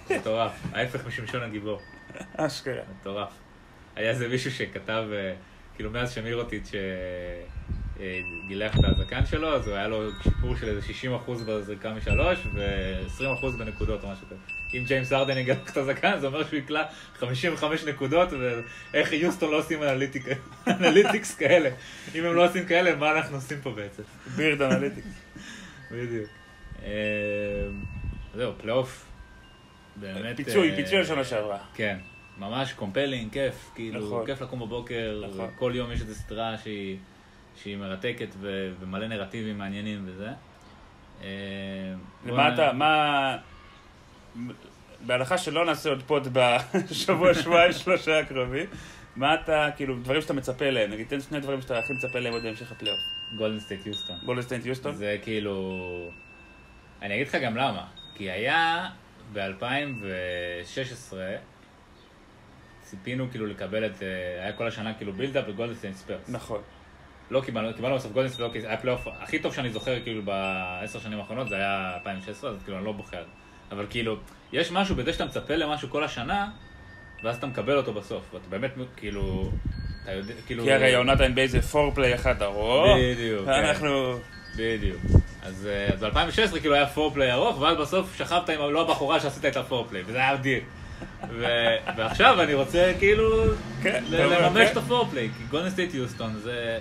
[0.07, 0.51] זה מטורף.
[0.73, 1.79] ההפך משמשון הגיבור.
[2.37, 2.81] אשכרה.
[2.99, 3.29] מטורף.
[3.95, 5.33] היה איזה מישהו שכתב, אה,
[5.75, 6.71] כאילו מאז שמירוטיץ'
[7.99, 10.81] אה, גילח את הזקן שלו, אז הוא היה לו שיפור של איזה
[11.27, 14.41] 60% בזריקה משלוש ו-20% בנקודות או משהו כזה.
[14.73, 16.83] אם ג'יימס הארדן יגלח את הזקן, זה אומר שהוא יקלע
[17.19, 18.29] 55 נקודות,
[18.93, 20.25] ואיך יוסטון לא עושים analytic,
[20.67, 21.69] analytics כאלה.
[22.15, 24.03] אם הם לא עושים כאלה, מה אנחנו עושים פה בעצם?
[24.35, 25.07] beard analytics.
[25.91, 26.40] בדיוק.
[26.83, 26.89] אה,
[28.35, 29.05] זהו, פלייאוף.
[29.95, 30.37] באמת...
[30.37, 31.57] פיצוי, אה, פיצוי על שנה שעברה.
[31.73, 31.97] כן.
[32.37, 34.25] ממש compelling, כיף, כאילו, נכון.
[34.25, 35.49] כיף לקום בבוקר, נכון.
[35.59, 36.97] כל יום יש איזו סדרה שהיא,
[37.63, 40.29] שהיא מרתקת ו- ומלא נרטיבים מעניינים וזה.
[41.23, 41.27] אה,
[42.25, 43.37] ומה נ- אתה, מה...
[45.05, 48.65] בהנחה שלא נעשה עוד פוד בשבוע, שבועיים, שלושה הקרובים,
[49.15, 52.33] מה אתה, כאילו, דברים שאתה מצפה להם, נגיד, תן שני דברים שאתה הכי מצפה להם
[52.33, 52.99] עוד בהמשך הפלייאוף.
[53.37, 54.15] גולדן סטייט יוסטון.
[54.25, 54.95] גולדן סטייט יוסטון?
[54.95, 56.11] זה כאילו...
[57.01, 57.85] אני אגיד לך גם למה.
[58.15, 58.89] כי היה
[59.33, 61.13] ב-2016,
[62.81, 64.03] ציפינו כאילו לקבל את...
[64.03, 66.29] אה, היה כל השנה כאילו build-up לגולדן סטייט ספיירס.
[66.29, 66.61] נכון.
[67.31, 70.99] לא קיבלנו, קיבלנו בסוף גולדן סטייט, לא, היה פלייאוף הכי טוב שאני זוכר כאילו בעשר
[70.99, 73.23] שנים האחרונות, זה היה 2016, אז כאילו אני לא בוחר.
[73.71, 74.17] אבל כאילו,
[74.53, 76.49] יש משהו בזה שאתה מצפה למשהו כל השנה,
[77.23, 78.33] ואז אתה מקבל אותו בסוף.
[78.33, 79.51] ואתה באמת כאילו,
[80.03, 80.63] אתה יודע, כאילו...
[80.63, 82.97] כי הרי עונת ה-NBA זה פורפליי אחד ארוך.
[82.99, 83.51] בדיוק, כן.
[83.51, 84.19] אנחנו...
[84.57, 85.01] בדיוק.
[85.43, 89.45] אז אה, אז ב-2016 כאילו היה פורפליי ארוך, ואז בסוף שכבת עם לא הבחורה שעשית
[89.45, 90.61] את הפורפליי, וזה היה אדיר.
[91.97, 93.43] ועכשיו אני רוצה כאילו
[93.83, 94.71] כן, לממש כן.
[94.71, 96.39] את הפורפליי, כי גולדן סטייט יוסטון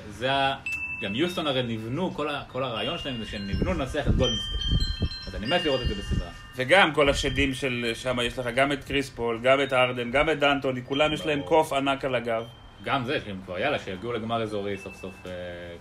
[0.08, 0.54] זה, ה...
[1.02, 2.14] גם יוסטון הרי נבנו,
[2.48, 4.80] כל, הרעיון שלהם זה שהם נבנו לנצח את גולדן סטייט.
[5.26, 6.28] אז אני מת לראות את זה בסדרה.
[6.56, 10.30] וגם כל השדים של שם יש לך גם את קריס פול, גם את הארדן, גם
[10.30, 11.42] את דנטוני, כולם יש להם.
[11.42, 12.44] קוף ענק על הגב.
[12.84, 15.32] גם זה, שהם כבר יאללה, שיגיעו לגמר אזורי סוף סוף, אה,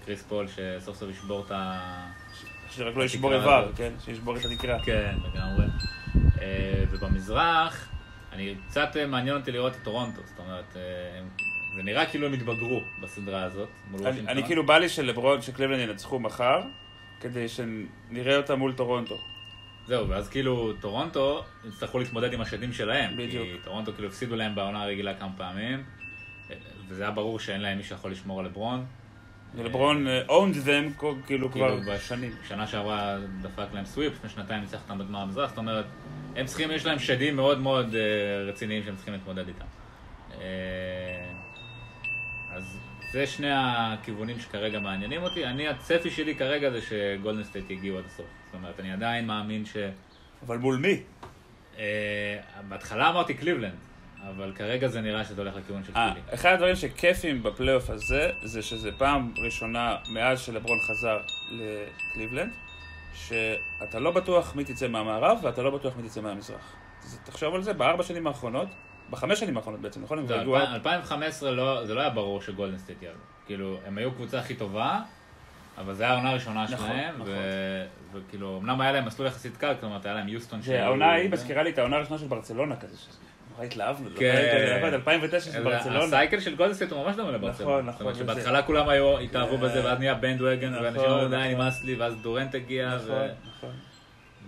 [0.06, 1.80] קריס פול שסוף סוף ישבור את ה...
[2.72, 3.72] שרק לא ישבור איבר.
[3.76, 3.94] כן?
[4.06, 4.84] שישבור את התקרה.
[4.84, 5.66] כן, לגמרי.
[6.42, 7.90] אה, ובמזרח,
[8.34, 10.82] אני קצת אה, מעניין אותי לראות את טורונטו, זאת אומרת, אה,
[11.76, 13.70] זה נראה כאילו הם התבגרו בסדרה הזאת.
[14.28, 16.62] אני, כאילו בא לי שלברון, שקליבלנד ינצחו מחר,
[17.20, 19.16] כדי שנראה אותם מול טורונטו.
[19.88, 23.18] זהו, ואז כאילו טורונטו יצטרכו להתמודד עם השדים שלהם.
[23.18, 23.44] בדיוק.
[23.44, 25.84] כי טורונטו כאילו הפסידו להם בעונה הרגילה כמה פעמים,
[26.88, 28.86] וזה היה ברור שאין להם מי שיכול לשמור על לברון.
[29.56, 32.32] ולברון אה, owned them כל- כאילו כבר בש- שנים.
[32.48, 35.86] שנה שעברה דפק להם סוויפ, לפני שנתיים ניצח אותם בגמר המזרח, זאת אומרת,
[36.36, 38.02] הם צריכים, יש להם שדים מאוד מאוד אה,
[38.48, 39.66] רציניים שהם צריכים להתמודד איתם.
[40.42, 41.32] אה,
[42.52, 42.78] אז
[43.12, 45.46] זה שני הכיוונים שכרגע מעניינים אותי.
[45.46, 48.26] אני, הצפי שלי כרגע זה שגולדן סטייט יגיעו עד הסוף.
[48.46, 49.78] זאת אומרת, אני עדיין מאמין ש...
[50.46, 51.02] אבל מול מי?
[51.78, 52.38] אה,
[52.68, 53.74] בהתחלה אמרתי קליבלנד,
[54.28, 56.26] אבל כרגע זה נראה שזה הולך לכיוון של אה, פילי.
[56.34, 61.18] אחד הדברים שכיפים בפלייאוף הזה, זה שזה פעם ראשונה מאז שלברון חזר
[61.52, 62.52] לקליבלנד,
[63.14, 66.74] שאתה לא בטוח מי תצא מהמערב ואתה לא בטוח מי תצא מהמזרח.
[67.24, 68.68] תחשוב על זה, בארבע שנים האחרונות,
[69.10, 70.26] בחמש שנים האחרונות בעצם, נכון?
[70.26, 73.18] כבר לא, הגיעו עד- 2015 לא, זה לא היה ברור שגולדן סטייט יעלו.
[73.46, 75.00] כאילו, הם היו קבוצה הכי טובה,
[75.78, 77.28] אבל זו הייתה העונה הראשונה נכון, שלהם, נכון.
[77.28, 81.30] ו- וכאילו, אמנם היה להם מסלול יחסית קל, כלומר, היה להם יוסטון זה העונה ההיא
[81.30, 82.98] מזכירה לי את העונה הראשונה של ברצלונה כזה,
[83.60, 84.94] שנורא התלהבנו, כן.
[84.94, 86.04] 2009 של ברצלונה.
[86.04, 87.90] ה cycle של גולדן סטייט הוא ממש דומה לברצלונה.
[87.90, 91.48] נכון, נכון, שבהתחלה כולם היו, התאהבו אה, בזה, ואז נהיה bandwagon, ואנשים אמרו די, נכון.
[91.48, 93.70] נמאס לי, ואז דורנט הגיע, נכון, נכון.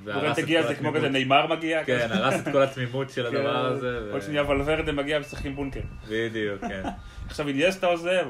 [0.03, 0.93] דורנט הגיע זה כמו.
[0.93, 1.83] כזה נאמר מגיע.
[1.83, 2.07] כן.
[2.11, 3.99] הרס את כל התמימות של הדבר הזה.
[4.11, 5.81] עוד שנייה ולוורדה מגיע ומשחקים בונקר.
[6.09, 6.83] בדיוק, כן.
[7.27, 8.27] עכשיו איניאסטה עוזב.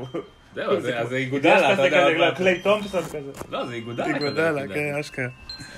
[0.56, 2.26] זהו, זה- זה איגודלה, אתה זה יודע.
[2.28, 3.20] עוד קליי תומפסון כזה.
[3.50, 4.06] לא, זה איגודלה.
[4.06, 4.62] איגודלה.
[4.74, 5.26] כן, אשכרה.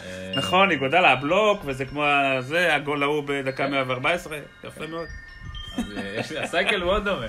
[0.05, 2.05] אה, נכון, איגודלה, הבלוק, וזה כמו
[2.39, 5.07] זה, הגול ההוא בדקה 114, יפה מאוד.
[5.77, 7.25] אז אה, יש- הסייקל הוא מאוד דומה.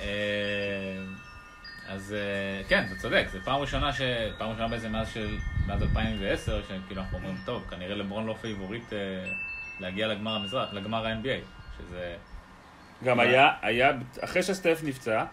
[0.00, 0.06] אה,
[1.88, 2.14] אז
[2.68, 4.00] כן, אתה צודק, זו פעם ראשונה, ש...
[4.38, 5.36] פעם ראשונה בעצם מאז, של...
[5.66, 8.92] מאז 2010, שכאילו אנחנו אומרים, טוב, כנראה לברון לא פייבוריט
[9.80, 11.40] להגיע לגמר המזרח, לגמר ה-NBA,
[11.78, 12.14] שזה...
[13.04, 15.24] גם היה, היה, אחרי שסטף נפצע,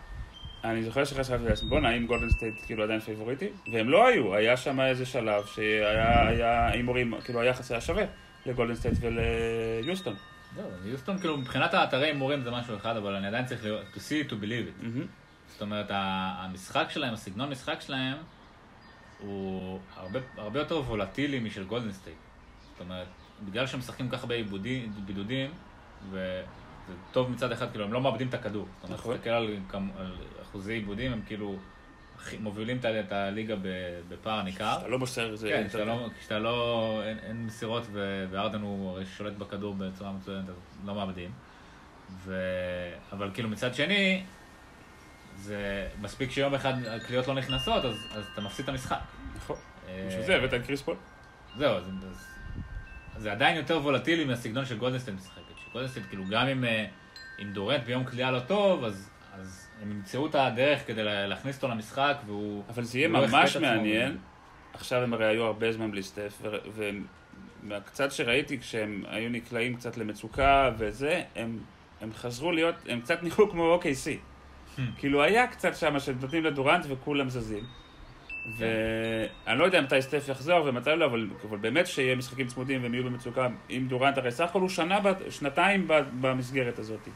[0.72, 3.50] אני זוכר שחשבתי לעצמי, בואנה, האם גולדן סטייט כאילו עדיין פייבוריטי?
[3.72, 8.04] והם לא היו, היה שם איזה שלב שהיה היה הימורים, כאילו היחס היה שווה
[8.46, 10.16] לגולדן סטייט וליוסטון.
[10.56, 13.98] זהו, יוסטון, כאילו, מבחינת האתרי הימורים זה משהו אחד, אבל אני עדיין צריך לראות, to
[13.98, 14.86] see it to believe it.
[15.48, 18.18] זאת אומרת, המשחק שלהם, הסגנון משחק שלהם,
[19.20, 22.18] הוא הרבה, הרבה יותר וולטילי משל גולדן סטייט.
[22.72, 23.08] זאת אומרת,
[23.50, 25.52] בגלל שהם משחקים ככה בבידודים, בידודים,
[26.90, 28.66] וזה טוב מצד אחד, כאילו, הם לא מאבדים את הכדור.
[28.76, 29.16] זאת אומרת, נכון.
[29.16, 29.58] תסתכל על,
[30.42, 31.56] אחוזי איבודים, הם כאילו
[32.40, 33.56] מובילים את הליגה
[34.10, 34.78] בפער ניכר.
[34.80, 35.48] אתה לא מוסר, זה...
[35.50, 37.88] כן, כשאתה לא, כשאתה לא, אין, אין מסירות
[38.30, 40.56] וארדן הוא שולט בכדור בצורה מצוינת, אז
[40.86, 41.32] לא מאבדים.
[42.12, 42.42] ו...
[43.12, 44.24] אבל כאילו מצד שני,
[45.36, 49.00] זה מספיק שיום אחד הקליעות לא נכנסות, אז, אז אתה מפסיד את המשחק.
[49.36, 49.56] נכון.
[49.88, 50.96] אה, בשביל זה הבאת את קריס פול.
[51.58, 51.84] זהו, אז,
[53.18, 55.35] זה עדיין יותר וולטילי מהסגנון של גולדן סטייט משחקת.
[55.76, 56.86] שגולדן סטייט, כאילו, גם אם, אה,
[57.42, 59.10] אם דורנט ביום קליעה לא טוב, אז
[59.40, 62.64] אז הם ימצאו את הדרך כדי לה- להכניס אותו למשחק, והוא...
[62.70, 63.68] אבל זה יהיה לא ממש עצמו.
[63.68, 64.18] מעניין.
[64.74, 66.42] עכשיו הם הרי היו הרבה זמן בלי סטף,
[67.64, 71.60] ומהקצת שראיתי כשהם היו נקלעים קצת למצוקה וזה, הם,
[72.02, 74.10] הם חזרו להיות, הם קצת נראו כמו OKC.
[74.98, 77.64] כאילו היה קצת שם שנותנים לדורנט וכולם זזים.
[78.48, 82.94] ואני לא יודע מתי סטף יחזור ומתי לא, אבל, אבל באמת שיהיה משחקים צמודים והם
[82.94, 85.88] יהיו במצוקה עם דורנט, הרי סך הכל הוא שנה, שנתיים
[86.22, 87.08] במסגרת הזאת.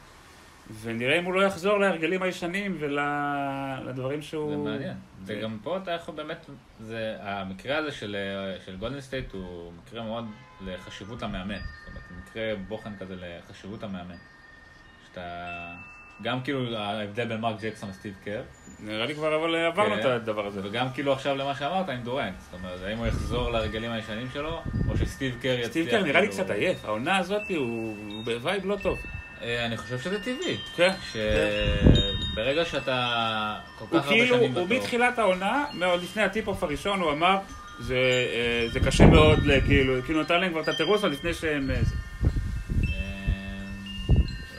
[0.82, 4.52] ונראה אם הוא לא יחזור להרגלים הישנים ולדברים שהוא...
[4.52, 4.98] זה מעניין.
[5.26, 6.46] וגם פה אתה יכול באמת,
[6.80, 10.26] זה, המקרה הזה של, אה, של גולדן סטייט הוא מקרה מאוד
[10.66, 11.56] לחשיבות המאמן.
[11.56, 14.16] זאת אומרת, מקרה בוחן כזה לחשיבות המאמן.
[15.10, 15.76] שאתה,
[16.22, 18.42] גם כאילו ההבדל בין מרק ג'קסון לסטיב קר,
[18.80, 20.00] נראה לי כבר אבל עברנו כן.
[20.00, 20.60] את הדבר הזה.
[20.64, 22.34] וגם כאילו עכשיו למה שאמרת עם דורנט.
[22.40, 25.70] זאת אומרת, האם הוא יחזור להרגלים הישנים שלו, או שסטיב קר יצליח...
[25.70, 28.98] סטיב קר נראה לי כאילו- קצת עייף, העונה הזאת הוא ב vibe לא טוב.
[29.42, 30.58] אה, אני חושב שזה טבעי.
[30.76, 30.92] כן.
[32.34, 34.78] שברגע שאתה כל כך הרבה כאילו, שנים הוא בתור...
[34.78, 37.38] מתחילת העונה, מאוד לפני ה tip-off הראשון, הוא אמר,
[37.80, 37.96] זה,
[38.34, 41.70] אה, זה קשה מאוד, כאילו, כאילו נתן להם כבר את התירוץ עוד לפני שהם...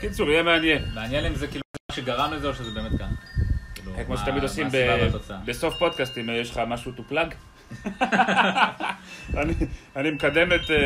[0.00, 0.84] קיצור, יהיה מעניין.
[0.94, 3.10] מעניין אם זה כאילו מה שגרם לזה או שזה באמת כאן.
[3.74, 4.68] כאילו, כמו מה- שתמיד עושים.
[5.44, 7.34] בסוף פודקאסטים, יש לך משהו to plug?
[9.96, 10.76] אני- מקדם את אה,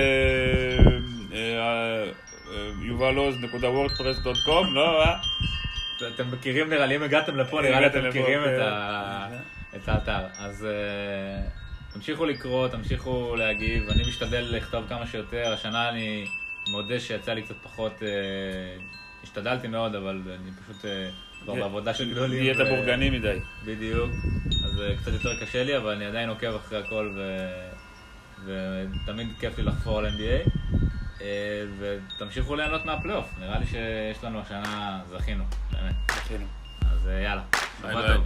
[1.33, 2.05] אה,
[2.51, 5.05] אה, יובל עוז.וורדפרס.קום, לא?
[6.15, 8.61] אתם מכירים נראה לי, אם הגעתם לפה נראה לי אתם מכירים כן.
[9.77, 10.27] את האתר.
[10.39, 10.67] אז
[11.93, 15.53] תמשיכו לקרוא, תמשיכו להגיב, אני משתדל לכתוב כמה שיותר.
[15.53, 16.25] השנה אני
[16.71, 18.03] מודה שיצא לי קצת פחות,
[19.25, 21.09] השתדלתי מאוד, אבל אני פשוט אה,
[21.43, 22.39] כבר בעבודה של גדולים.
[22.39, 23.39] נהיית בורגני מדי.
[23.65, 24.11] בדיוק.
[24.65, 27.19] אז אה, קצת יותר קשה לי, אבל אני עדיין עוקב אחרי הכל,
[28.47, 30.51] ותמיד כיף לי לחפור על NBA.
[31.21, 35.95] אה, ותמשיכו ליהנות מהפלייאוף, נראה לי שיש לנו השנה, זכינו, באמת.
[36.15, 36.47] זכינו.
[36.81, 37.43] אז יאללה,
[37.81, 38.25] שבוע טוב.